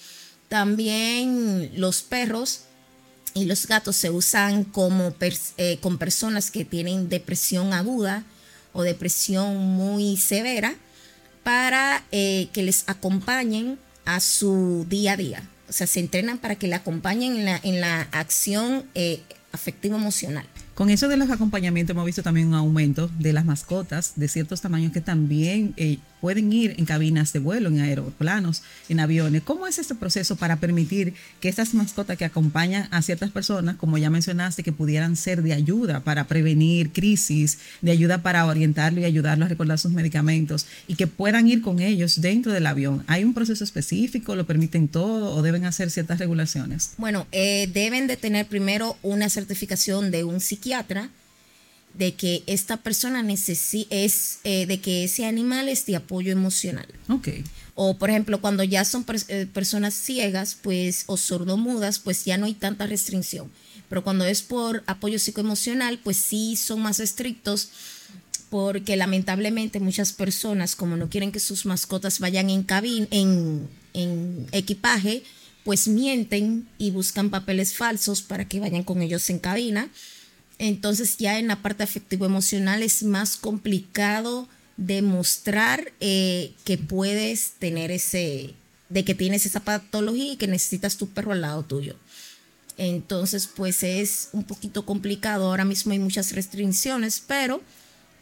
También 0.48 1.72
los 1.76 2.02
perros 2.02 2.62
y 3.34 3.46
los 3.46 3.66
gatos 3.66 3.96
se 3.96 4.10
usan 4.10 4.64
como 4.64 5.14
eh, 5.20 5.78
con 5.80 5.98
personas 5.98 6.50
que 6.50 6.64
tienen 6.64 7.08
depresión 7.08 7.72
aguda 7.72 8.24
o 8.72 8.82
depresión 8.82 9.56
muy 9.56 10.16
severa 10.16 10.76
para 11.44 12.02
eh, 12.10 12.48
que 12.52 12.64
les 12.64 12.82
acompañen 12.88 13.78
a 14.04 14.18
su 14.18 14.86
día 14.88 15.12
a 15.12 15.16
día. 15.16 15.42
O 15.68 15.72
sea, 15.72 15.86
se 15.86 16.00
entrenan 16.00 16.38
para 16.38 16.56
que 16.56 16.66
le 16.66 16.74
acompañen 16.74 17.36
en 17.36 17.44
la, 17.44 17.60
en 17.62 17.80
la 17.80 18.02
acción 18.12 18.84
eh, 18.94 19.22
afectivo-emocional. 19.52 20.46
Con 20.74 20.90
eso 20.90 21.06
de 21.06 21.16
los 21.16 21.30
acompañamientos 21.30 21.94
hemos 21.94 22.04
visto 22.04 22.22
también 22.22 22.48
un 22.48 22.54
aumento 22.54 23.08
de 23.18 23.32
las 23.32 23.44
mascotas 23.44 24.14
de 24.16 24.26
ciertos 24.26 24.60
tamaños 24.60 24.92
que 24.92 25.00
también 25.00 25.72
eh, 25.76 25.98
pueden 26.24 26.50
ir 26.54 26.74
en 26.78 26.86
cabinas 26.86 27.34
de 27.34 27.38
vuelo, 27.38 27.68
en 27.68 27.80
aeroplanos, 27.80 28.62
en 28.88 28.98
aviones. 28.98 29.42
¿Cómo 29.42 29.66
es 29.66 29.78
este 29.78 29.94
proceso 29.94 30.36
para 30.36 30.56
permitir 30.56 31.12
que 31.38 31.50
estas 31.50 31.74
mascotas 31.74 32.16
que 32.16 32.24
acompañan 32.24 32.88
a 32.92 33.02
ciertas 33.02 33.30
personas, 33.30 33.76
como 33.76 33.98
ya 33.98 34.08
mencionaste, 34.08 34.62
que 34.62 34.72
pudieran 34.72 35.16
ser 35.16 35.42
de 35.42 35.52
ayuda 35.52 36.00
para 36.00 36.26
prevenir 36.26 36.92
crisis, 36.92 37.58
de 37.82 37.90
ayuda 37.90 38.22
para 38.22 38.46
orientarlo 38.46 39.02
y 39.02 39.04
ayudarlo 39.04 39.44
a 39.44 39.48
recordar 39.48 39.78
sus 39.78 39.92
medicamentos 39.92 40.64
y 40.88 40.94
que 40.94 41.06
puedan 41.06 41.46
ir 41.46 41.60
con 41.60 41.78
ellos 41.80 42.18
dentro 42.22 42.52
del 42.52 42.64
avión? 42.64 43.04
¿Hay 43.06 43.22
un 43.22 43.34
proceso 43.34 43.62
específico? 43.62 44.34
¿Lo 44.34 44.46
permiten 44.46 44.88
todo 44.88 45.36
o 45.36 45.42
deben 45.42 45.66
hacer 45.66 45.90
ciertas 45.90 46.20
regulaciones? 46.20 46.94
Bueno, 46.96 47.26
eh, 47.32 47.68
deben 47.74 48.06
de 48.06 48.16
tener 48.16 48.46
primero 48.46 48.96
una 49.02 49.28
certificación 49.28 50.10
de 50.10 50.24
un 50.24 50.40
psiquiatra 50.40 51.10
de 51.94 52.14
que 52.14 52.42
esta 52.46 52.78
persona 52.78 53.22
necesi 53.22 53.86
es 53.90 54.38
eh, 54.44 54.66
de 54.66 54.80
que 54.80 55.04
ese 55.04 55.26
animal 55.26 55.68
es 55.68 55.86
de 55.86 55.96
apoyo 55.96 56.32
emocional. 56.32 56.86
Ok. 57.08 57.28
O 57.74 57.96
por 57.96 58.10
ejemplo, 58.10 58.40
cuando 58.40 58.64
ya 58.64 58.84
son 58.84 59.04
eh, 59.28 59.46
personas 59.52 59.94
ciegas, 59.94 60.56
pues 60.60 61.04
o 61.06 61.16
sordomudas, 61.16 61.98
pues 61.98 62.24
ya 62.24 62.36
no 62.36 62.46
hay 62.46 62.54
tanta 62.54 62.86
restricción. 62.86 63.50
Pero 63.88 64.02
cuando 64.02 64.24
es 64.24 64.42
por 64.42 64.82
apoyo 64.86 65.18
psicoemocional, 65.18 65.98
pues 65.98 66.16
sí 66.16 66.56
son 66.56 66.80
más 66.82 67.00
estrictos 67.00 67.68
porque 68.50 68.96
lamentablemente 68.96 69.80
muchas 69.80 70.12
personas, 70.12 70.76
como 70.76 70.96
no 70.96 71.08
quieren 71.08 71.32
que 71.32 71.40
sus 71.40 71.66
mascotas 71.66 72.20
vayan 72.20 72.50
en 72.50 72.62
cabin, 72.62 73.08
en, 73.10 73.68
en 73.92 74.46
equipaje, 74.52 75.24
pues 75.64 75.88
mienten 75.88 76.68
y 76.78 76.90
buscan 76.90 77.30
papeles 77.30 77.74
falsos 77.74 78.22
para 78.22 78.46
que 78.46 78.60
vayan 78.60 78.84
con 78.84 79.02
ellos 79.02 79.28
en 79.30 79.38
cabina. 79.38 79.88
Entonces 80.58 81.16
ya 81.16 81.38
en 81.38 81.48
la 81.48 81.62
parte 81.62 81.82
afectivo-emocional 81.82 82.82
es 82.82 83.02
más 83.02 83.36
complicado 83.36 84.48
demostrar 84.76 85.92
eh, 86.00 86.52
que 86.64 86.78
puedes 86.78 87.52
tener 87.58 87.90
ese, 87.90 88.54
de 88.88 89.04
que 89.04 89.14
tienes 89.14 89.46
esa 89.46 89.60
patología 89.60 90.32
y 90.32 90.36
que 90.36 90.46
necesitas 90.46 90.96
tu 90.96 91.08
perro 91.08 91.32
al 91.32 91.40
lado 91.40 91.62
tuyo. 91.64 91.96
Entonces, 92.76 93.48
pues 93.54 93.82
es 93.82 94.30
un 94.32 94.44
poquito 94.44 94.84
complicado. 94.84 95.46
Ahora 95.46 95.64
mismo 95.64 95.92
hay 95.92 95.98
muchas 95.98 96.32
restricciones, 96.32 97.22
pero 97.24 97.62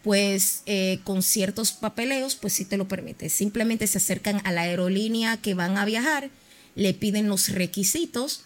pues 0.03 0.63
eh, 0.67 1.01
con 1.05 1.23
ciertos 1.23 1.73
papeleos, 1.73 2.35
pues 2.35 2.53
sí 2.53 2.65
te 2.65 2.77
lo 2.77 2.89
permite. 2.89 3.29
Simplemente 3.29 3.87
se 3.87 3.99
acercan 3.99 4.41
a 4.45 4.53
la 4.53 4.63
aerolínea 4.63 5.37
que 5.37 5.55
van 5.55 5.79
a 5.79 5.85
viajar, 5.85 6.31
le 6.75 6.93
piden 6.93 7.29
los 7.29 7.51
requisitos 7.51 8.45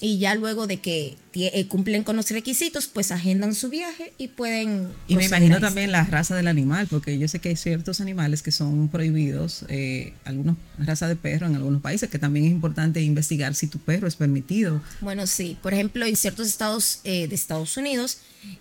y 0.00 0.18
ya 0.18 0.34
luego 0.34 0.66
de 0.66 0.78
que 0.78 1.16
eh, 1.34 1.66
cumplen 1.66 2.04
con 2.04 2.16
los 2.16 2.30
requisitos, 2.30 2.86
pues 2.86 3.10
agendan 3.10 3.54
su 3.54 3.68
viaje 3.68 4.12
y 4.16 4.28
pueden... 4.28 4.88
Y 5.08 5.16
me 5.16 5.24
imagino 5.24 5.60
también 5.60 5.90
la 5.90 6.04
raza 6.04 6.36
del 6.36 6.46
animal, 6.46 6.86
porque 6.88 7.18
yo 7.18 7.26
sé 7.26 7.40
que 7.40 7.48
hay 7.48 7.56
ciertos 7.56 8.00
animales 8.00 8.42
que 8.42 8.52
son 8.52 8.88
prohibidos, 8.88 9.64
eh, 9.68 10.14
algunos 10.24 10.56
raza 10.78 11.08
de 11.08 11.16
perro 11.16 11.46
en 11.46 11.56
algunos 11.56 11.82
países, 11.82 12.08
que 12.08 12.18
también 12.18 12.46
es 12.46 12.52
importante 12.52 13.02
investigar 13.02 13.54
si 13.54 13.66
tu 13.66 13.78
perro 13.78 14.06
es 14.06 14.14
permitido. 14.14 14.80
Bueno, 15.00 15.26
sí. 15.26 15.58
Por 15.62 15.74
ejemplo, 15.74 16.06
en 16.06 16.16
ciertos 16.16 16.46
estados 16.46 17.00
eh, 17.02 17.26
de 17.26 17.34
Estados 17.34 17.76
Unidos, 17.76 18.18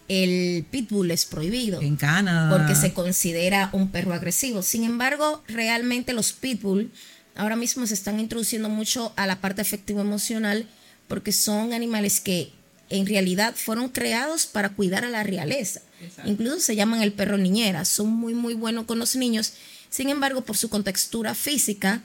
el 0.08 0.66
pitbull 0.72 1.12
es 1.12 1.26
prohibido. 1.26 1.82
En 1.82 1.98
Canadá. 1.98 2.58
porque 2.58 2.74
se 2.74 2.94
considera 2.94 3.70
un 3.74 3.92
perro 3.92 4.14
agresivo. 4.14 4.64
Sin 4.64 4.84
embargo, 4.84 5.44
realmente 5.48 6.14
los 6.14 6.34
pitbull 6.34 6.92
ahora 7.36 7.56
mismo 7.56 7.86
se 7.86 7.94
están 7.94 8.20
introduciendo 8.20 8.70
mucho 8.70 9.14
a 9.16 9.28
la 9.28 9.40
parte 9.40 9.62
afectivo-emocional 9.62 10.68
porque 11.08 11.32
son 11.32 11.74
animales 11.74 12.20
que 12.20 12.52
en 12.90 13.06
realidad 13.06 13.54
fueron 13.56 13.90
creados 13.90 14.46
para 14.46 14.70
cuidar 14.70 15.04
a 15.04 15.10
la 15.10 15.24
realeza. 15.24 15.82
Incluso 16.26 16.60
se 16.60 16.76
llaman 16.76 17.02
el 17.02 17.12
perro 17.12 17.38
niñera, 17.38 17.86
son 17.86 18.10
muy 18.10 18.34
muy 18.34 18.54
buenos 18.54 18.86
con 18.86 19.00
los 19.00 19.16
niños. 19.16 19.54
Sin 19.90 20.10
embargo, 20.10 20.42
por 20.42 20.58
su 20.58 20.70
contextura 20.70 21.34
física, 21.34 22.02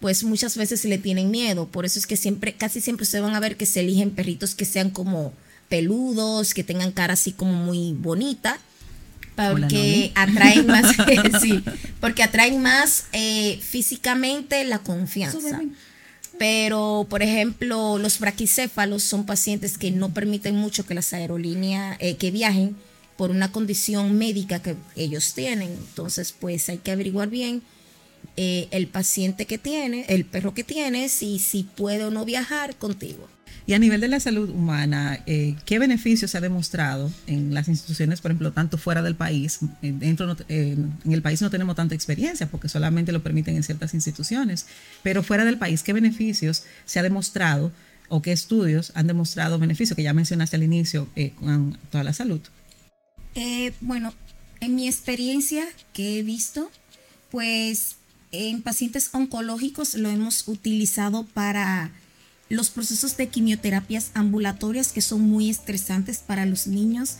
pues 0.00 0.24
muchas 0.24 0.56
veces 0.56 0.84
le 0.84 0.98
tienen 0.98 1.30
miedo. 1.30 1.66
Por 1.66 1.84
eso 1.84 1.98
es 1.98 2.06
que 2.06 2.16
siempre, 2.16 2.54
casi 2.54 2.80
siempre 2.80 3.06
se 3.06 3.20
van 3.20 3.34
a 3.34 3.40
ver 3.40 3.56
que 3.56 3.66
se 3.66 3.80
eligen 3.80 4.10
perritos 4.10 4.54
que 4.54 4.64
sean 4.64 4.90
como 4.90 5.32
peludos, 5.68 6.54
que 6.54 6.64
tengan 6.64 6.92
cara 6.92 7.14
así 7.14 7.32
como 7.32 7.52
muy 7.52 7.92
bonita, 7.92 8.58
porque 9.34 10.12
atraen 10.14 10.66
más, 10.66 10.96
sí, 11.42 11.62
porque 12.00 12.22
atraen 12.22 12.62
más 12.62 13.04
eh, 13.12 13.58
físicamente 13.62 14.64
la 14.64 14.78
confianza. 14.78 15.60
Pero, 16.38 17.06
por 17.08 17.22
ejemplo, 17.22 17.98
los 17.98 18.18
braquicéfalos 18.18 19.02
son 19.02 19.24
pacientes 19.24 19.78
que 19.78 19.90
no 19.90 20.12
permiten 20.12 20.56
mucho 20.56 20.84
que 20.84 20.94
las 20.94 21.12
aerolíneas, 21.12 21.96
eh, 22.00 22.16
que 22.16 22.30
viajen 22.30 22.76
por 23.16 23.30
una 23.30 23.52
condición 23.52 24.16
médica 24.18 24.60
que 24.60 24.76
ellos 24.96 25.32
tienen. 25.34 25.70
Entonces, 25.70 26.34
pues 26.38 26.68
hay 26.68 26.78
que 26.78 26.90
averiguar 26.90 27.28
bien 27.28 27.62
eh, 28.36 28.68
el 28.70 28.86
paciente 28.86 29.46
que 29.46 29.56
tiene, 29.56 30.04
el 30.08 30.24
perro 30.26 30.52
que 30.52 30.64
tienes 30.64 31.22
y 31.22 31.38
si 31.38 31.62
puede 31.62 32.04
o 32.04 32.10
no 32.10 32.24
viajar 32.24 32.76
contigo. 32.76 33.28
Y 33.68 33.74
a 33.74 33.80
nivel 33.80 34.00
de 34.00 34.06
la 34.06 34.20
salud 34.20 34.48
humana, 34.50 35.20
eh, 35.26 35.56
¿qué 35.64 35.80
beneficios 35.80 36.30
se 36.30 36.38
ha 36.38 36.40
demostrado 36.40 37.10
en 37.26 37.52
las 37.52 37.66
instituciones, 37.66 38.20
por 38.20 38.30
ejemplo, 38.30 38.52
tanto 38.52 38.78
fuera 38.78 39.02
del 39.02 39.16
país? 39.16 39.58
eh, 39.82 39.92
Dentro, 39.92 40.36
eh, 40.48 40.76
en 41.04 41.12
el 41.12 41.20
país 41.20 41.42
no 41.42 41.50
tenemos 41.50 41.74
tanta 41.74 41.96
experiencia 41.96 42.48
porque 42.48 42.68
solamente 42.68 43.10
lo 43.10 43.24
permiten 43.24 43.56
en 43.56 43.64
ciertas 43.64 43.92
instituciones, 43.92 44.66
pero 45.02 45.24
fuera 45.24 45.44
del 45.44 45.58
país, 45.58 45.82
¿qué 45.82 45.92
beneficios 45.92 46.62
se 46.84 47.00
ha 47.00 47.02
demostrado 47.02 47.72
o 48.08 48.22
qué 48.22 48.30
estudios 48.30 48.92
han 48.94 49.08
demostrado 49.08 49.58
beneficios 49.58 49.96
que 49.96 50.04
ya 50.04 50.14
mencionaste 50.14 50.54
al 50.54 50.62
inicio 50.62 51.08
con 51.40 51.76
toda 51.90 52.04
la 52.04 52.12
salud? 52.12 52.40
Bueno, 53.80 54.14
en 54.60 54.76
mi 54.76 54.86
experiencia 54.86 55.64
que 55.92 56.20
he 56.20 56.22
visto, 56.22 56.70
pues 57.32 57.96
en 58.30 58.62
pacientes 58.62 59.10
oncológicos 59.12 59.96
lo 59.96 60.08
hemos 60.08 60.46
utilizado 60.46 61.24
para 61.34 61.90
los 62.48 62.70
procesos 62.70 63.16
de 63.16 63.28
quimioterapias 63.28 64.10
ambulatorias 64.14 64.92
que 64.92 65.00
son 65.00 65.22
muy 65.22 65.50
estresantes 65.50 66.18
para 66.18 66.46
los 66.46 66.66
niños 66.66 67.16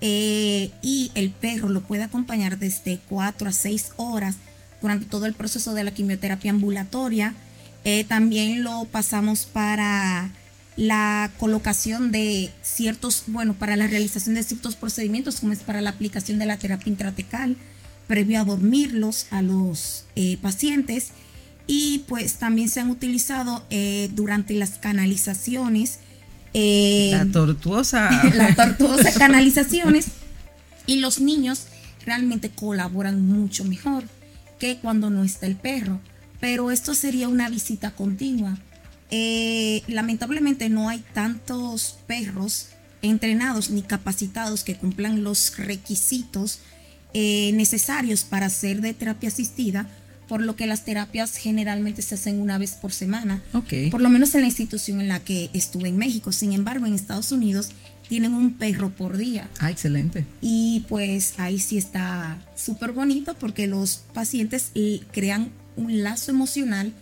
eh, 0.00 0.70
y 0.82 1.12
el 1.14 1.30
perro 1.30 1.68
lo 1.68 1.82
puede 1.82 2.02
acompañar 2.02 2.58
desde 2.58 2.98
4 3.08 3.48
a 3.48 3.52
6 3.52 3.92
horas 3.96 4.36
durante 4.80 5.06
todo 5.06 5.26
el 5.26 5.34
proceso 5.34 5.74
de 5.74 5.84
la 5.84 5.92
quimioterapia 5.92 6.50
ambulatoria. 6.50 7.34
Eh, 7.84 8.04
también 8.04 8.64
lo 8.64 8.84
pasamos 8.86 9.46
para 9.46 10.30
la 10.76 11.30
colocación 11.38 12.10
de 12.10 12.50
ciertos, 12.62 13.24
bueno, 13.28 13.54
para 13.54 13.76
la 13.76 13.86
realización 13.86 14.34
de 14.34 14.42
ciertos 14.42 14.74
procedimientos, 14.74 15.40
como 15.40 15.52
es 15.52 15.60
para 15.60 15.80
la 15.80 15.90
aplicación 15.90 16.38
de 16.38 16.46
la 16.46 16.56
terapia 16.56 16.90
intratecal, 16.90 17.56
previo 18.08 18.40
a 18.40 18.44
dormirlos 18.44 19.26
a 19.30 19.42
los 19.42 20.04
eh, 20.16 20.36
pacientes. 20.42 21.10
Y 21.66 22.00
pues 22.08 22.34
también 22.34 22.68
se 22.68 22.80
han 22.80 22.90
utilizado 22.90 23.64
eh, 23.70 24.10
durante 24.12 24.54
las 24.54 24.78
canalizaciones. 24.78 26.00
Eh, 26.54 27.10
la 27.12 27.26
tortuosa. 27.26 28.10
la 28.34 28.54
tortuosa 28.54 29.12
canalizaciones. 29.18 30.06
Y 30.86 30.96
los 30.96 31.20
niños 31.20 31.66
realmente 32.04 32.50
colaboran 32.50 33.24
mucho 33.26 33.64
mejor 33.64 34.04
que 34.58 34.78
cuando 34.78 35.10
no 35.10 35.24
está 35.24 35.46
el 35.46 35.56
perro. 35.56 36.00
Pero 36.40 36.70
esto 36.70 36.94
sería 36.94 37.28
una 37.28 37.48
visita 37.48 37.92
continua 37.92 38.58
eh, 39.14 39.82
lamentablemente 39.88 40.70
no 40.70 40.88
hay 40.88 41.04
tantos 41.12 41.98
perros 42.06 42.68
entrenados 43.02 43.68
ni 43.68 43.82
capacitados 43.82 44.64
que 44.64 44.74
cumplan 44.74 45.22
los 45.22 45.58
requisitos 45.58 46.60
necesarios 47.14 48.24
para 48.24 48.46
hacer 48.46 48.80
de 48.80 48.94
terapia 48.94 49.28
asistida, 49.28 49.86
por 50.32 50.40
lo 50.40 50.56
que 50.56 50.66
las 50.66 50.86
terapias 50.86 51.36
generalmente 51.36 52.00
se 52.00 52.14
hacen 52.14 52.40
una 52.40 52.56
vez 52.56 52.70
por 52.72 52.90
semana, 52.90 53.42
por 53.90 54.00
lo 54.00 54.08
menos 54.08 54.34
en 54.34 54.40
la 54.40 54.46
institución 54.46 55.02
en 55.02 55.08
la 55.08 55.20
que 55.20 55.50
estuve 55.52 55.90
en 55.90 55.98
México. 55.98 56.32
Sin 56.32 56.54
embargo, 56.54 56.86
en 56.86 56.94
Estados 56.94 57.32
Unidos 57.32 57.68
tienen 58.08 58.32
un 58.32 58.54
perro 58.54 58.88
por 58.88 59.18
día. 59.18 59.50
Ah, 59.58 59.70
excelente. 59.70 60.24
Y 60.40 60.86
pues 60.88 61.34
ahí 61.36 61.58
sí 61.58 61.76
está 61.76 62.38
súper 62.56 62.92
bonito 62.92 63.34
porque 63.34 63.66
los 63.66 64.04
pacientes 64.14 64.72
crean 65.10 65.50
un 65.76 66.02
lazo 66.02 66.30
emocional 66.30 66.94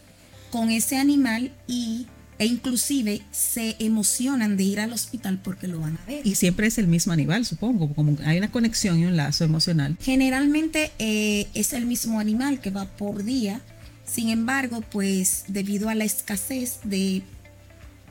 con 0.50 0.72
ese 0.72 0.96
animal 0.96 1.52
y 1.68 2.08
e 2.40 2.46
inclusive 2.46 3.20
se 3.30 3.76
emocionan 3.80 4.56
de 4.56 4.64
ir 4.64 4.80
al 4.80 4.94
hospital 4.94 5.38
porque 5.44 5.68
lo 5.68 5.78
van 5.78 5.98
a 5.98 6.06
ver. 6.06 6.26
Y 6.26 6.36
siempre 6.36 6.66
es 6.66 6.78
el 6.78 6.86
mismo 6.86 7.12
animal, 7.12 7.44
supongo, 7.44 7.92
como 7.92 8.16
hay 8.24 8.38
una 8.38 8.50
conexión 8.50 8.98
y 8.98 9.04
un 9.04 9.14
lazo 9.14 9.44
emocional. 9.44 9.98
Generalmente 10.00 10.90
eh, 10.98 11.48
es 11.52 11.74
el 11.74 11.84
mismo 11.84 12.18
animal 12.18 12.58
que 12.62 12.70
va 12.70 12.86
por 12.86 13.24
día, 13.24 13.60
sin 14.06 14.30
embargo, 14.30 14.80
pues 14.80 15.44
debido 15.48 15.90
a 15.90 15.94
la 15.94 16.04
escasez 16.04 16.78
de 16.82 17.22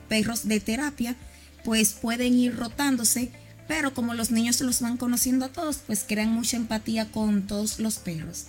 perros 0.07 0.47
de 0.47 0.59
terapia, 0.59 1.15
pues 1.65 1.93
pueden 1.93 2.35
ir 2.35 2.55
rotándose, 2.55 3.31
pero 3.67 3.95
como 3.95 4.13
los 4.13 4.29
niños 4.29 4.61
los 4.61 4.79
van 4.79 4.97
conociendo 4.97 5.45
a 5.45 5.49
todos, 5.49 5.77
pues 5.87 6.05
crean 6.07 6.31
mucha 6.31 6.55
empatía 6.55 7.11
con 7.11 7.47
todos 7.47 7.79
los 7.79 7.97
perros. 7.97 8.45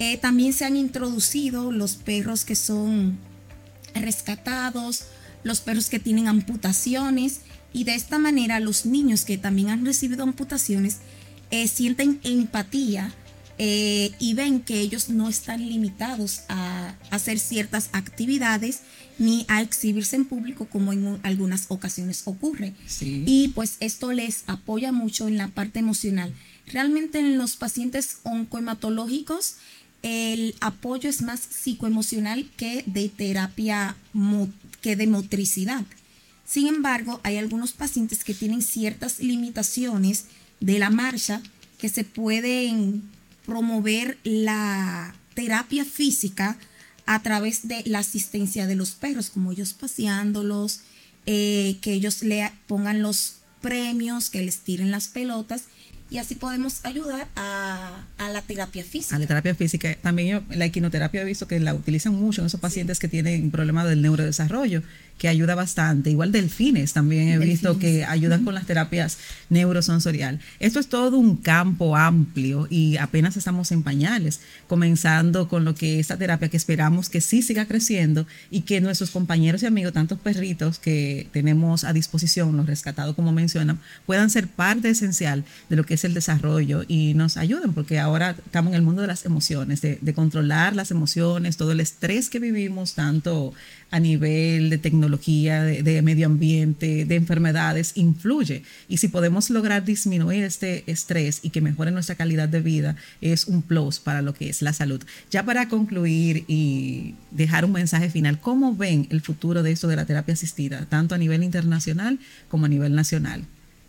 Eh, 0.00 0.18
también 0.18 0.52
se 0.52 0.66
han 0.66 0.76
introducido 0.76 1.72
los 1.72 1.96
perros 1.96 2.44
que 2.44 2.54
son 2.54 3.18
rescatados, 4.02 5.04
los 5.44 5.60
perros 5.60 5.88
que 5.88 5.98
tienen 5.98 6.28
amputaciones 6.28 7.40
y 7.72 7.84
de 7.84 7.94
esta 7.94 8.18
manera 8.18 8.60
los 8.60 8.86
niños 8.86 9.24
que 9.24 9.38
también 9.38 9.68
han 9.68 9.84
recibido 9.84 10.22
amputaciones 10.22 10.98
eh, 11.50 11.68
sienten 11.68 12.20
empatía 12.24 13.12
eh, 13.60 14.12
y 14.20 14.34
ven 14.34 14.60
que 14.60 14.80
ellos 14.80 15.08
no 15.08 15.28
están 15.28 15.68
limitados 15.68 16.42
a 16.48 16.94
hacer 17.10 17.40
ciertas 17.40 17.90
actividades 17.92 18.82
ni 19.18 19.44
a 19.48 19.62
exhibirse 19.62 20.14
en 20.14 20.26
público 20.26 20.66
como 20.66 20.92
en 20.92 21.18
algunas 21.24 21.66
ocasiones 21.68 22.22
ocurre. 22.26 22.74
Y 23.00 23.48
pues 23.48 23.76
esto 23.80 24.12
les 24.12 24.44
apoya 24.46 24.92
mucho 24.92 25.26
en 25.26 25.38
la 25.38 25.48
parte 25.48 25.80
emocional. 25.80 26.32
Realmente 26.66 27.18
en 27.18 27.36
los 27.36 27.56
pacientes 27.56 28.18
oncohematológicos 28.22 29.56
el 30.02 30.54
apoyo 30.60 31.10
es 31.10 31.22
más 31.22 31.40
psicoemocional 31.40 32.48
que 32.56 32.84
de 32.86 33.08
terapia, 33.08 33.96
que 34.80 34.96
de 34.96 35.06
motricidad. 35.06 35.84
Sin 36.44 36.66
embargo, 36.66 37.20
hay 37.24 37.36
algunos 37.36 37.72
pacientes 37.72 38.24
que 38.24 38.34
tienen 38.34 38.62
ciertas 38.62 39.20
limitaciones 39.20 40.26
de 40.60 40.78
la 40.78 40.90
marcha 40.90 41.42
que 41.78 41.88
se 41.88 42.04
pueden 42.04 43.02
promover 43.44 44.18
la 44.24 45.14
terapia 45.34 45.84
física 45.84 46.56
a 47.06 47.22
través 47.22 47.68
de 47.68 47.82
la 47.86 48.00
asistencia 48.00 48.66
de 48.66 48.76
los 48.76 48.92
perros, 48.92 49.30
como 49.30 49.52
ellos 49.52 49.72
paseándolos, 49.72 50.80
eh, 51.26 51.78
que 51.80 51.92
ellos 51.92 52.22
le 52.22 52.50
pongan 52.66 53.02
los 53.02 53.36
premios, 53.60 54.30
que 54.30 54.42
les 54.42 54.58
tiren 54.58 54.90
las 54.90 55.08
pelotas 55.08 55.64
y 56.10 56.18
así 56.18 56.34
podemos 56.34 56.84
ayudar 56.84 57.28
a, 57.36 57.90
la 58.18 58.42
terapia 58.42 58.84
física. 58.84 59.16
A 59.16 59.18
la 59.18 59.26
terapia 59.26 59.54
física. 59.54 59.94
También 60.00 60.28
yo, 60.28 60.56
la 60.56 60.64
equinoterapia 60.64 61.22
he 61.22 61.24
visto 61.24 61.46
que 61.46 61.60
la 61.60 61.74
utilizan 61.74 62.14
mucho 62.14 62.40
en 62.40 62.46
esos 62.46 62.60
pacientes 62.60 62.98
que 62.98 63.08
tienen 63.08 63.50
problemas 63.50 63.88
del 63.88 64.02
neurodesarrollo 64.02 64.82
que 65.18 65.28
ayuda 65.28 65.54
bastante. 65.54 66.10
Igual 66.10 66.32
delfines 66.32 66.92
también 66.92 67.28
he 67.28 67.38
visto 67.38 67.78
que 67.78 68.04
ayudan 68.04 68.44
con 68.44 68.54
las 68.54 68.66
terapias 68.66 69.18
neurosensorial. 69.50 70.40
Esto 70.60 70.80
es 70.80 70.88
todo 70.88 71.18
un 71.18 71.36
campo 71.36 71.96
amplio 71.96 72.66
y 72.70 72.96
apenas 72.96 73.36
estamos 73.36 73.72
en 73.72 73.82
pañales, 73.82 74.40
comenzando 74.68 75.48
con 75.48 75.64
lo 75.64 75.74
que 75.74 75.98
esta 75.98 76.16
terapia 76.16 76.48
que 76.48 76.56
esperamos 76.56 77.10
que 77.10 77.20
sí 77.20 77.42
siga 77.42 77.66
creciendo 77.66 78.26
y 78.50 78.62
que 78.62 78.80
nuestros 78.80 79.10
compañeros 79.10 79.62
y 79.62 79.66
amigos, 79.66 79.92
tantos 79.92 80.18
perritos 80.18 80.78
que 80.78 81.28
tenemos 81.32 81.84
a 81.84 81.92
disposición, 81.92 82.56
los 82.56 82.66
rescatados 82.66 83.16
como 83.16 83.32
mencionan, 83.32 83.80
puedan 84.06 84.30
ser 84.30 84.46
parte 84.46 84.90
esencial 84.90 85.44
de 85.68 85.76
lo 85.76 85.84
que 85.84 85.94
es 85.94 86.04
el 86.04 86.14
desarrollo 86.14 86.84
y 86.86 87.14
nos 87.14 87.36
ayuden, 87.36 87.72
porque 87.72 87.98
ahora 87.98 88.36
estamos 88.44 88.70
en 88.70 88.76
el 88.76 88.82
mundo 88.82 89.02
de 89.02 89.08
las 89.08 89.24
emociones, 89.24 89.80
de, 89.80 89.98
de 90.00 90.14
controlar 90.14 90.76
las 90.76 90.90
emociones, 90.90 91.56
todo 91.56 91.72
el 91.72 91.80
estrés 91.80 92.30
que 92.30 92.38
vivimos, 92.38 92.94
tanto 92.94 93.52
a 93.90 94.00
nivel 94.00 94.70
de 94.70 94.78
tecnología, 94.78 95.07
de, 95.08 96.02
medio 96.02 96.26
ambiente, 96.26 97.04
de 97.04 97.14
enfermedades, 97.14 97.92
influye. 97.94 98.62
Y 98.88 98.98
si 98.98 99.08
podemos 99.08 99.50
lograr 99.50 99.84
disminuir 99.84 100.44
este 100.44 100.84
estrés 100.86 101.40
y 101.42 101.50
que 101.50 101.60
mejore 101.60 101.90
nuestra 101.90 102.14
calidad 102.14 102.48
de 102.48 102.60
vida, 102.60 102.96
es 103.20 103.46
un 103.46 103.62
plus 103.62 103.98
para 103.98 104.22
lo 104.22 104.34
que 104.34 104.48
es 104.48 104.62
la 104.62 104.72
salud. 104.72 105.02
Ya 105.30 105.44
para 105.44 105.68
concluir 105.68 106.44
y 106.48 107.14
dejar 107.30 107.64
un 107.64 107.72
mensaje 107.72 108.10
final, 108.10 108.40
¿cómo 108.40 108.74
ven 108.74 109.06
el 109.10 109.20
futuro 109.20 109.62
de 109.62 109.72
esto 109.72 109.88
de 109.88 109.96
la 109.96 110.06
terapia 110.06 110.34
asistida, 110.34 110.86
tanto 110.88 111.14
a 111.14 111.18
nivel 111.18 111.42
internacional 111.42 112.18
como 112.48 112.66
a 112.66 112.68
nivel 112.68 112.94
nacional? 112.94 113.44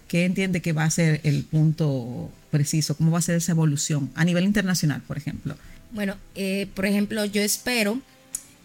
¿Qué 0.08 0.25
entiende 0.25 0.62
que 0.62 0.73
va 0.73 0.86
a 0.86 0.89
ser 0.89 1.21
el 1.23 1.43
punto 1.43 2.32
preciso? 2.49 2.95
¿Cómo 2.95 3.12
va 3.12 3.19
a 3.19 3.21
ser 3.21 3.36
esa 3.36 3.51
evolución 3.51 4.10
a 4.15 4.25
nivel 4.25 4.43
internacional, 4.43 5.01
por 5.01 5.17
ejemplo? 5.17 5.55
Bueno, 5.91 6.15
eh, 6.36 6.67
por 6.73 6.86
ejemplo, 6.86 7.25
yo 7.25 7.41
espero 7.41 8.01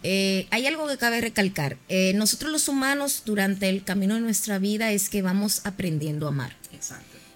eh, 0.07 0.47
hay 0.51 0.67
algo 0.67 0.87
que 0.87 0.99
cabe 0.99 1.23
recalcar. 1.23 1.79
Eh, 1.89 2.13
nosotros 2.15 2.53
los 2.53 2.69
humanos 2.69 3.23
durante 3.25 3.71
el 3.71 3.83
camino 3.85 4.15
de 4.15 4.21
nuestra 4.21 4.59
vida 4.59 4.93
es 4.93 5.09
que 5.09 5.23
vamos 5.23 5.63
aprendiendo 5.65 6.27
a 6.27 6.29
amar. 6.29 6.55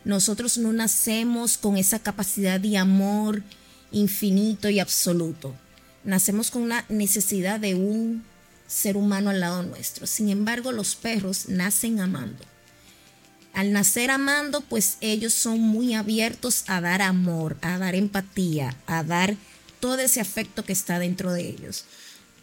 Nosotros 0.04 0.58
no 0.58 0.72
nacemos 0.74 1.56
con 1.56 1.78
esa 1.78 1.98
capacidad 1.98 2.60
de 2.60 2.76
amor 2.76 3.42
infinito 3.90 4.68
y 4.68 4.80
absoluto. 4.80 5.54
Nacemos 6.04 6.50
con 6.50 6.60
una 6.62 6.84
necesidad 6.90 7.58
de 7.58 7.74
un 7.74 8.22
ser 8.66 8.98
humano 8.98 9.30
al 9.30 9.40
lado 9.40 9.62
nuestro. 9.62 10.06
Sin 10.06 10.28
embargo, 10.28 10.70
los 10.70 10.94
perros 10.94 11.48
nacen 11.48 12.00
amando. 12.00 12.44
Al 13.54 13.72
nacer 13.72 14.10
amando, 14.10 14.60
pues 14.60 14.98
ellos 15.00 15.32
son 15.32 15.60
muy 15.60 15.94
abiertos 15.94 16.64
a 16.66 16.82
dar 16.82 17.00
amor, 17.00 17.56
a 17.62 17.78
dar 17.78 17.94
empatía, 17.94 18.76
a 18.86 19.02
dar 19.02 19.36
todo 19.80 19.98
ese 20.00 20.20
afecto 20.20 20.66
que 20.66 20.74
está 20.74 20.98
dentro 20.98 21.32
de 21.32 21.48
ellos. 21.48 21.86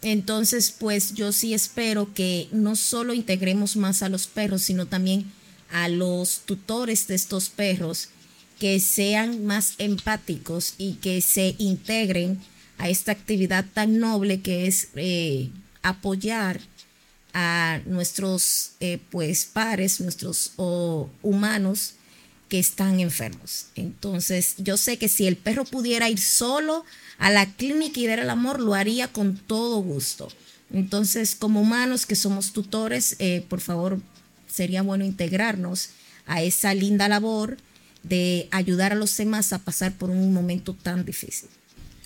Entonces, 0.02 0.74
pues 0.78 1.14
yo 1.14 1.32
sí 1.32 1.54
espero 1.54 2.12
que 2.14 2.48
no 2.52 2.76
solo 2.76 3.14
integremos 3.14 3.76
más 3.76 4.02
a 4.02 4.08
los 4.08 4.26
perros, 4.26 4.62
sino 4.62 4.86
también 4.86 5.30
a 5.70 5.88
los 5.88 6.40
tutores 6.44 7.06
de 7.08 7.14
estos 7.14 7.48
perros 7.48 8.08
que 8.58 8.80
sean 8.80 9.44
más 9.44 9.74
empáticos 9.78 10.74
y 10.78 10.94
que 10.94 11.20
se 11.20 11.54
integren 11.58 12.40
a 12.78 12.88
esta 12.88 13.12
actividad 13.12 13.64
tan 13.72 13.98
noble 13.98 14.40
que 14.40 14.66
es 14.66 14.88
eh, 14.96 15.50
apoyar 15.82 16.60
a 17.32 17.80
nuestros 17.84 18.72
eh, 18.80 18.98
pues 19.10 19.44
pares, 19.44 20.00
nuestros 20.00 20.52
humanos 21.22 21.94
que 22.48 22.58
están 22.58 23.00
enfermos. 23.00 23.66
Entonces, 23.74 24.54
yo 24.58 24.76
sé 24.76 24.98
que 24.98 25.08
si 25.08 25.26
el 25.26 25.36
perro 25.36 25.64
pudiera 25.64 26.08
ir 26.08 26.20
solo 26.20 26.84
a 27.18 27.30
la 27.30 27.46
clínica 27.46 28.00
y 28.00 28.06
dar 28.06 28.18
el 28.18 28.30
amor, 28.30 28.60
lo 28.60 28.74
haría 28.74 29.08
con 29.08 29.36
todo 29.36 29.78
gusto. 29.78 30.28
Entonces, 30.72 31.34
como 31.34 31.60
humanos 31.60 32.06
que 32.06 32.16
somos 32.16 32.52
tutores, 32.52 33.16
eh, 33.18 33.44
por 33.48 33.60
favor, 33.60 34.00
sería 34.48 34.82
bueno 34.82 35.04
integrarnos 35.04 35.90
a 36.26 36.42
esa 36.42 36.74
linda 36.74 37.08
labor 37.08 37.56
de 38.02 38.48
ayudar 38.50 38.92
a 38.92 38.96
los 38.96 39.16
demás 39.16 39.52
a 39.52 39.58
pasar 39.58 39.92
por 39.92 40.10
un 40.10 40.32
momento 40.32 40.74
tan 40.74 41.04
difícil. 41.04 41.48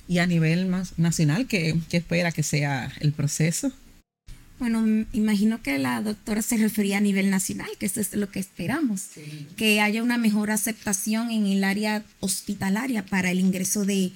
Y 0.09 0.19
a 0.19 0.27
nivel 0.27 0.67
más 0.67 0.99
nacional, 0.99 1.47
¿qué, 1.47 1.79
espera 1.93 2.33
que 2.33 2.43
sea 2.43 2.93
el 3.01 3.13
proceso? 3.13 3.73
Bueno, 4.61 5.07
imagino 5.15 5.63
que 5.63 5.79
la 5.79 6.03
doctora 6.03 6.43
se 6.43 6.59
refería 6.59 6.99
a 6.99 7.01
nivel 7.01 7.31
nacional, 7.31 7.71
que 7.79 7.87
eso 7.87 7.99
es 7.99 8.15
lo 8.15 8.31
que 8.31 8.41
esperamos, 8.41 9.07
que 9.57 9.81
haya 9.81 10.03
una 10.03 10.19
mejor 10.19 10.51
aceptación 10.51 11.31
en 11.31 11.47
el 11.47 11.65
área 11.65 12.05
hospitalaria 12.21 13.07
para 13.07 13.31
el 13.31 13.41
ingreso 13.41 13.87
de 13.87 14.13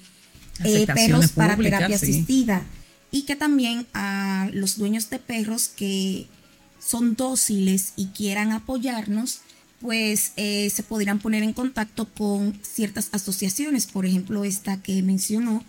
eh, 0.63 0.85
perros 0.85 1.31
para 1.31 1.57
terapia 1.57 1.95
asistida. 1.95 2.61
Y 3.09 3.23
que 3.23 3.35
también 3.35 3.87
a 3.95 4.47
los 4.53 4.77
dueños 4.77 5.09
de 5.09 5.17
perros 5.17 5.67
que 5.67 6.27
son 6.79 7.15
dóciles 7.15 7.93
y 7.95 8.07
quieran 8.09 8.51
apoyarnos, 8.51 9.39
pues 9.81 10.33
eh, 10.35 10.69
se 10.69 10.83
podrían 10.83 11.17
poner 11.17 11.41
en 11.41 11.53
contacto 11.53 12.07
con 12.13 12.53
ciertas 12.61 13.09
asociaciones, 13.13 13.87
por 13.87 14.05
ejemplo 14.05 14.43
esta 14.43 14.79
que 14.83 15.01
mencionó 15.01 15.63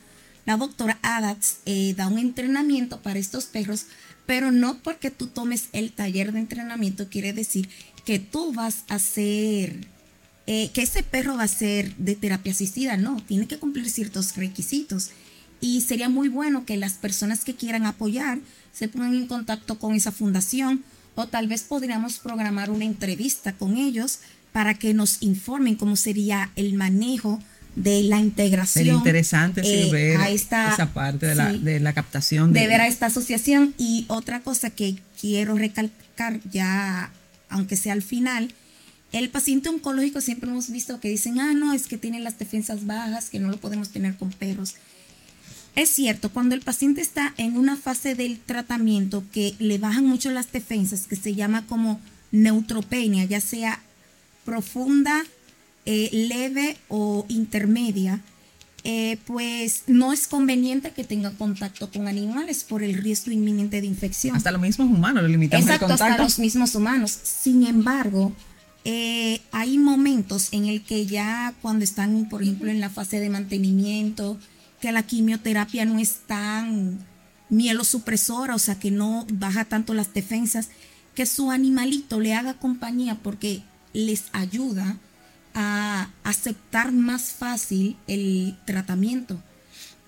la 0.46 0.56
doctora 0.56 0.98
Adax, 1.02 1.56
eh, 1.66 1.94
da 1.96 2.06
un 2.06 2.18
entrenamiento 2.18 3.02
para 3.02 3.18
estos 3.18 3.46
perros, 3.46 3.86
pero 4.26 4.52
no 4.52 4.78
porque 4.82 5.10
tú 5.10 5.28
tomes 5.28 5.68
el 5.72 5.92
taller 5.92 6.32
de 6.32 6.40
entrenamiento 6.40 7.08
quiere 7.08 7.32
decir 7.32 7.68
que 8.04 8.18
tú 8.18 8.52
vas 8.52 8.84
a 8.88 8.98
ser, 8.98 9.86
eh, 10.46 10.70
que 10.72 10.82
ese 10.82 11.02
perro 11.02 11.36
va 11.36 11.44
a 11.44 11.48
ser 11.48 11.94
de 11.96 12.14
terapia 12.14 12.52
asistida, 12.52 12.96
no, 12.96 13.22
tiene 13.26 13.46
que 13.46 13.58
cumplir 13.58 13.88
ciertos 13.90 14.36
requisitos. 14.36 15.10
Y 15.60 15.80
sería 15.80 16.08
muy 16.08 16.28
bueno 16.28 16.66
que 16.66 16.76
las 16.76 16.94
personas 16.94 17.44
que 17.44 17.54
quieran 17.54 17.86
apoyar 17.86 18.38
se 18.72 18.88
pongan 18.88 19.14
en 19.14 19.26
contacto 19.26 19.78
con 19.78 19.94
esa 19.94 20.12
fundación 20.12 20.84
o 21.14 21.26
tal 21.26 21.48
vez 21.48 21.62
podríamos 21.62 22.18
programar 22.18 22.70
una 22.70 22.84
entrevista 22.84 23.54
con 23.54 23.76
ellos 23.76 24.20
para 24.52 24.74
que 24.74 24.94
nos 24.94 25.22
informen 25.22 25.76
cómo 25.76 25.96
sería 25.96 26.52
el 26.56 26.74
manejo 26.74 27.42
de 27.76 28.02
la 28.02 28.18
integración. 28.18 28.84
Sería 28.84 28.94
interesante 28.94 29.60
eh, 29.64 29.90
ver 29.92 30.20
esa 30.32 30.90
parte 30.92 31.26
de, 31.26 31.34
la, 31.34 31.52
de 31.52 31.78
la 31.78 31.92
captación. 31.92 32.52
De, 32.52 32.60
de 32.60 32.66
ver 32.66 32.80
a 32.80 32.88
esta 32.88 33.06
asociación. 33.06 33.74
Y 33.78 34.06
otra 34.08 34.40
cosa 34.40 34.70
que 34.70 34.96
quiero 35.20 35.54
recalcar 35.54 36.40
ya, 36.50 37.12
aunque 37.48 37.76
sea 37.76 37.92
al 37.92 38.02
final, 38.02 38.52
el 39.12 39.28
paciente 39.28 39.68
oncológico 39.68 40.20
siempre 40.20 40.50
hemos 40.50 40.70
visto 40.70 40.98
que 41.00 41.08
dicen, 41.08 41.38
ah, 41.38 41.52
no, 41.52 41.72
es 41.72 41.86
que 41.86 41.98
tiene 41.98 42.18
las 42.20 42.38
defensas 42.38 42.86
bajas, 42.86 43.30
que 43.30 43.38
no 43.38 43.50
lo 43.50 43.58
podemos 43.58 43.90
tener 43.90 44.16
con 44.16 44.30
perros. 44.30 44.74
Es 45.74 45.90
cierto, 45.90 46.30
cuando 46.30 46.54
el 46.54 46.62
paciente 46.62 47.02
está 47.02 47.34
en 47.36 47.58
una 47.58 47.76
fase 47.76 48.14
del 48.14 48.40
tratamiento 48.40 49.22
que 49.32 49.54
le 49.58 49.76
bajan 49.76 50.06
mucho 50.06 50.30
las 50.30 50.50
defensas, 50.50 51.06
que 51.06 51.16
se 51.16 51.34
llama 51.34 51.66
como 51.66 52.00
neutropenia, 52.32 53.26
ya 53.26 53.42
sea 53.42 53.80
profunda, 54.46 55.22
eh, 55.86 56.10
leve 56.12 56.76
o 56.88 57.24
intermedia, 57.28 58.20
eh, 58.88 59.18
pues 59.26 59.84
no 59.86 60.12
es 60.12 60.28
conveniente 60.28 60.92
que 60.92 61.02
tenga 61.02 61.32
contacto 61.32 61.90
con 61.90 62.06
animales 62.06 62.62
por 62.62 62.82
el 62.82 62.94
riesgo 62.94 63.32
inminente 63.32 63.80
de 63.80 63.86
infección. 63.86 64.36
Hasta 64.36 64.52
los 64.52 64.60
mismos 64.60 64.88
humanos 64.88 65.22
lo 65.22 65.28
limitamos 65.28 65.64
Exacto, 65.66 65.92
hasta 65.92 66.18
los 66.18 66.38
mismos 66.38 66.74
humanos. 66.74 67.10
Sin 67.22 67.66
embargo, 67.66 68.32
eh, 68.84 69.40
hay 69.50 69.78
momentos 69.78 70.48
en 70.52 70.66
el 70.66 70.82
que 70.84 71.06
ya 71.06 71.54
cuando 71.62 71.82
están, 71.84 72.28
por 72.28 72.42
ejemplo, 72.42 72.70
en 72.70 72.80
la 72.80 72.90
fase 72.90 73.18
de 73.18 73.30
mantenimiento, 73.30 74.38
que 74.80 74.92
la 74.92 75.02
quimioterapia 75.02 75.84
no 75.84 75.98
es 75.98 76.18
tan 76.26 76.98
mielosupresora, 77.48 78.54
o 78.54 78.58
sea, 78.60 78.78
que 78.78 78.90
no 78.90 79.26
baja 79.32 79.64
tanto 79.64 79.94
las 79.94 80.14
defensas, 80.14 80.68
que 81.16 81.26
su 81.26 81.50
animalito 81.50 82.20
le 82.20 82.34
haga 82.34 82.54
compañía 82.54 83.18
porque 83.22 83.62
les 83.92 84.24
ayuda 84.32 84.98
a 85.56 86.10
aceptar 86.22 86.92
más 86.92 87.32
fácil 87.32 87.96
el 88.06 88.56
tratamiento. 88.66 89.42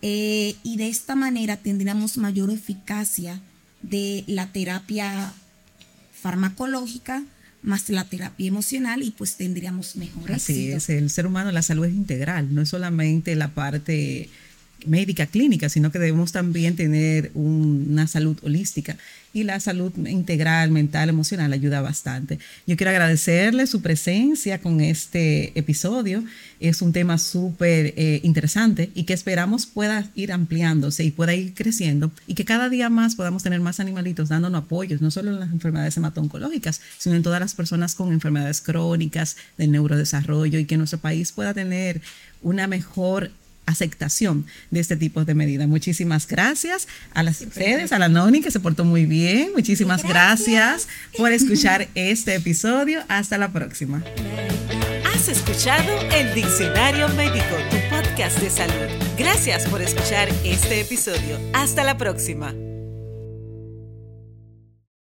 Eh, 0.02 0.54
y 0.62 0.76
de 0.76 0.88
esta 0.88 1.16
manera 1.16 1.56
tendríamos 1.56 2.18
mayor 2.18 2.50
eficacia 2.50 3.40
de 3.82 4.22
la 4.28 4.52
terapia 4.52 5.32
farmacológica 6.12 7.24
más 7.62 7.88
la 7.88 8.04
terapia 8.04 8.46
emocional 8.46 9.02
y 9.02 9.10
pues 9.10 9.36
tendríamos 9.36 9.96
mejor 9.96 10.30
Así 10.30 10.70
es, 10.70 10.88
el 10.90 11.10
ser 11.10 11.26
humano, 11.26 11.50
la 11.50 11.62
salud 11.62 11.86
es 11.86 11.94
integral, 11.94 12.54
no 12.54 12.62
es 12.62 12.68
solamente 12.68 13.34
la 13.34 13.48
parte 13.54 14.28
médica 14.86 15.26
clínica, 15.26 15.68
sino 15.68 15.90
que 15.90 15.98
debemos 15.98 16.32
también 16.32 16.76
tener 16.76 17.30
una 17.34 18.06
salud 18.06 18.36
holística 18.42 18.96
y 19.32 19.44
la 19.44 19.60
salud 19.60 19.92
integral, 20.06 20.70
mental, 20.70 21.08
emocional 21.08 21.52
ayuda 21.52 21.80
bastante. 21.80 22.38
Yo 22.66 22.76
quiero 22.76 22.90
agradecerle 22.90 23.66
su 23.66 23.82
presencia 23.82 24.60
con 24.60 24.80
este 24.80 25.58
episodio. 25.58 26.24
Es 26.60 26.80
un 26.82 26.92
tema 26.92 27.18
súper 27.18 27.94
eh, 27.96 28.20
interesante 28.22 28.90
y 28.94 29.04
que 29.04 29.12
esperamos 29.12 29.66
pueda 29.66 30.10
ir 30.14 30.32
ampliándose 30.32 31.04
y 31.04 31.10
pueda 31.10 31.34
ir 31.34 31.54
creciendo 31.54 32.10
y 32.26 32.34
que 32.34 32.44
cada 32.44 32.68
día 32.68 32.88
más 32.88 33.16
podamos 33.16 33.42
tener 33.42 33.60
más 33.60 33.80
animalitos 33.80 34.28
dándonos 34.28 34.64
apoyos, 34.64 35.02
no 35.02 35.10
solo 35.10 35.30
en 35.30 35.40
las 35.40 35.50
enfermedades 35.50 35.96
hemato-oncológicas, 35.96 36.80
sino 36.96 37.14
en 37.14 37.22
todas 37.22 37.40
las 37.40 37.54
personas 37.54 37.94
con 37.94 38.12
enfermedades 38.12 38.60
crónicas, 38.60 39.36
del 39.56 39.72
neurodesarrollo 39.72 40.58
y 40.58 40.64
que 40.64 40.76
nuestro 40.76 40.98
país 40.98 41.32
pueda 41.32 41.54
tener 41.54 42.00
una 42.42 42.66
mejor 42.66 43.30
aceptación 43.68 44.46
de 44.70 44.80
este 44.80 44.96
tipo 44.96 45.24
de 45.24 45.34
medidas. 45.34 45.68
Muchísimas 45.68 46.26
gracias 46.26 46.88
a 47.14 47.22
las 47.22 47.40
ustedes, 47.40 47.92
a 47.92 47.98
la 47.98 48.08
Noni 48.08 48.40
que 48.40 48.50
se 48.50 48.60
portó 48.60 48.84
muy 48.84 49.06
bien. 49.06 49.50
Muchísimas 49.54 50.02
gracias. 50.02 50.88
por 51.16 51.32
escuchar 51.32 51.88
este 51.94 52.34
episodio. 52.34 53.02
Hasta 53.08 53.38
la 53.38 53.52
próxima. 53.52 54.02
Has 55.14 55.28
escuchado 55.28 56.00
el 56.12 56.34
Diccionario 56.34 57.08
Médico, 57.10 57.56
tu 57.70 57.76
podcast 57.94 58.38
de 58.38 58.50
salud. 58.50 58.88
Gracias 59.16 59.66
por 59.68 59.82
escuchar 59.82 60.28
este 60.44 60.80
episodio. 60.80 61.38
Hasta 61.52 61.84
la 61.84 61.96
próxima. 61.98 62.54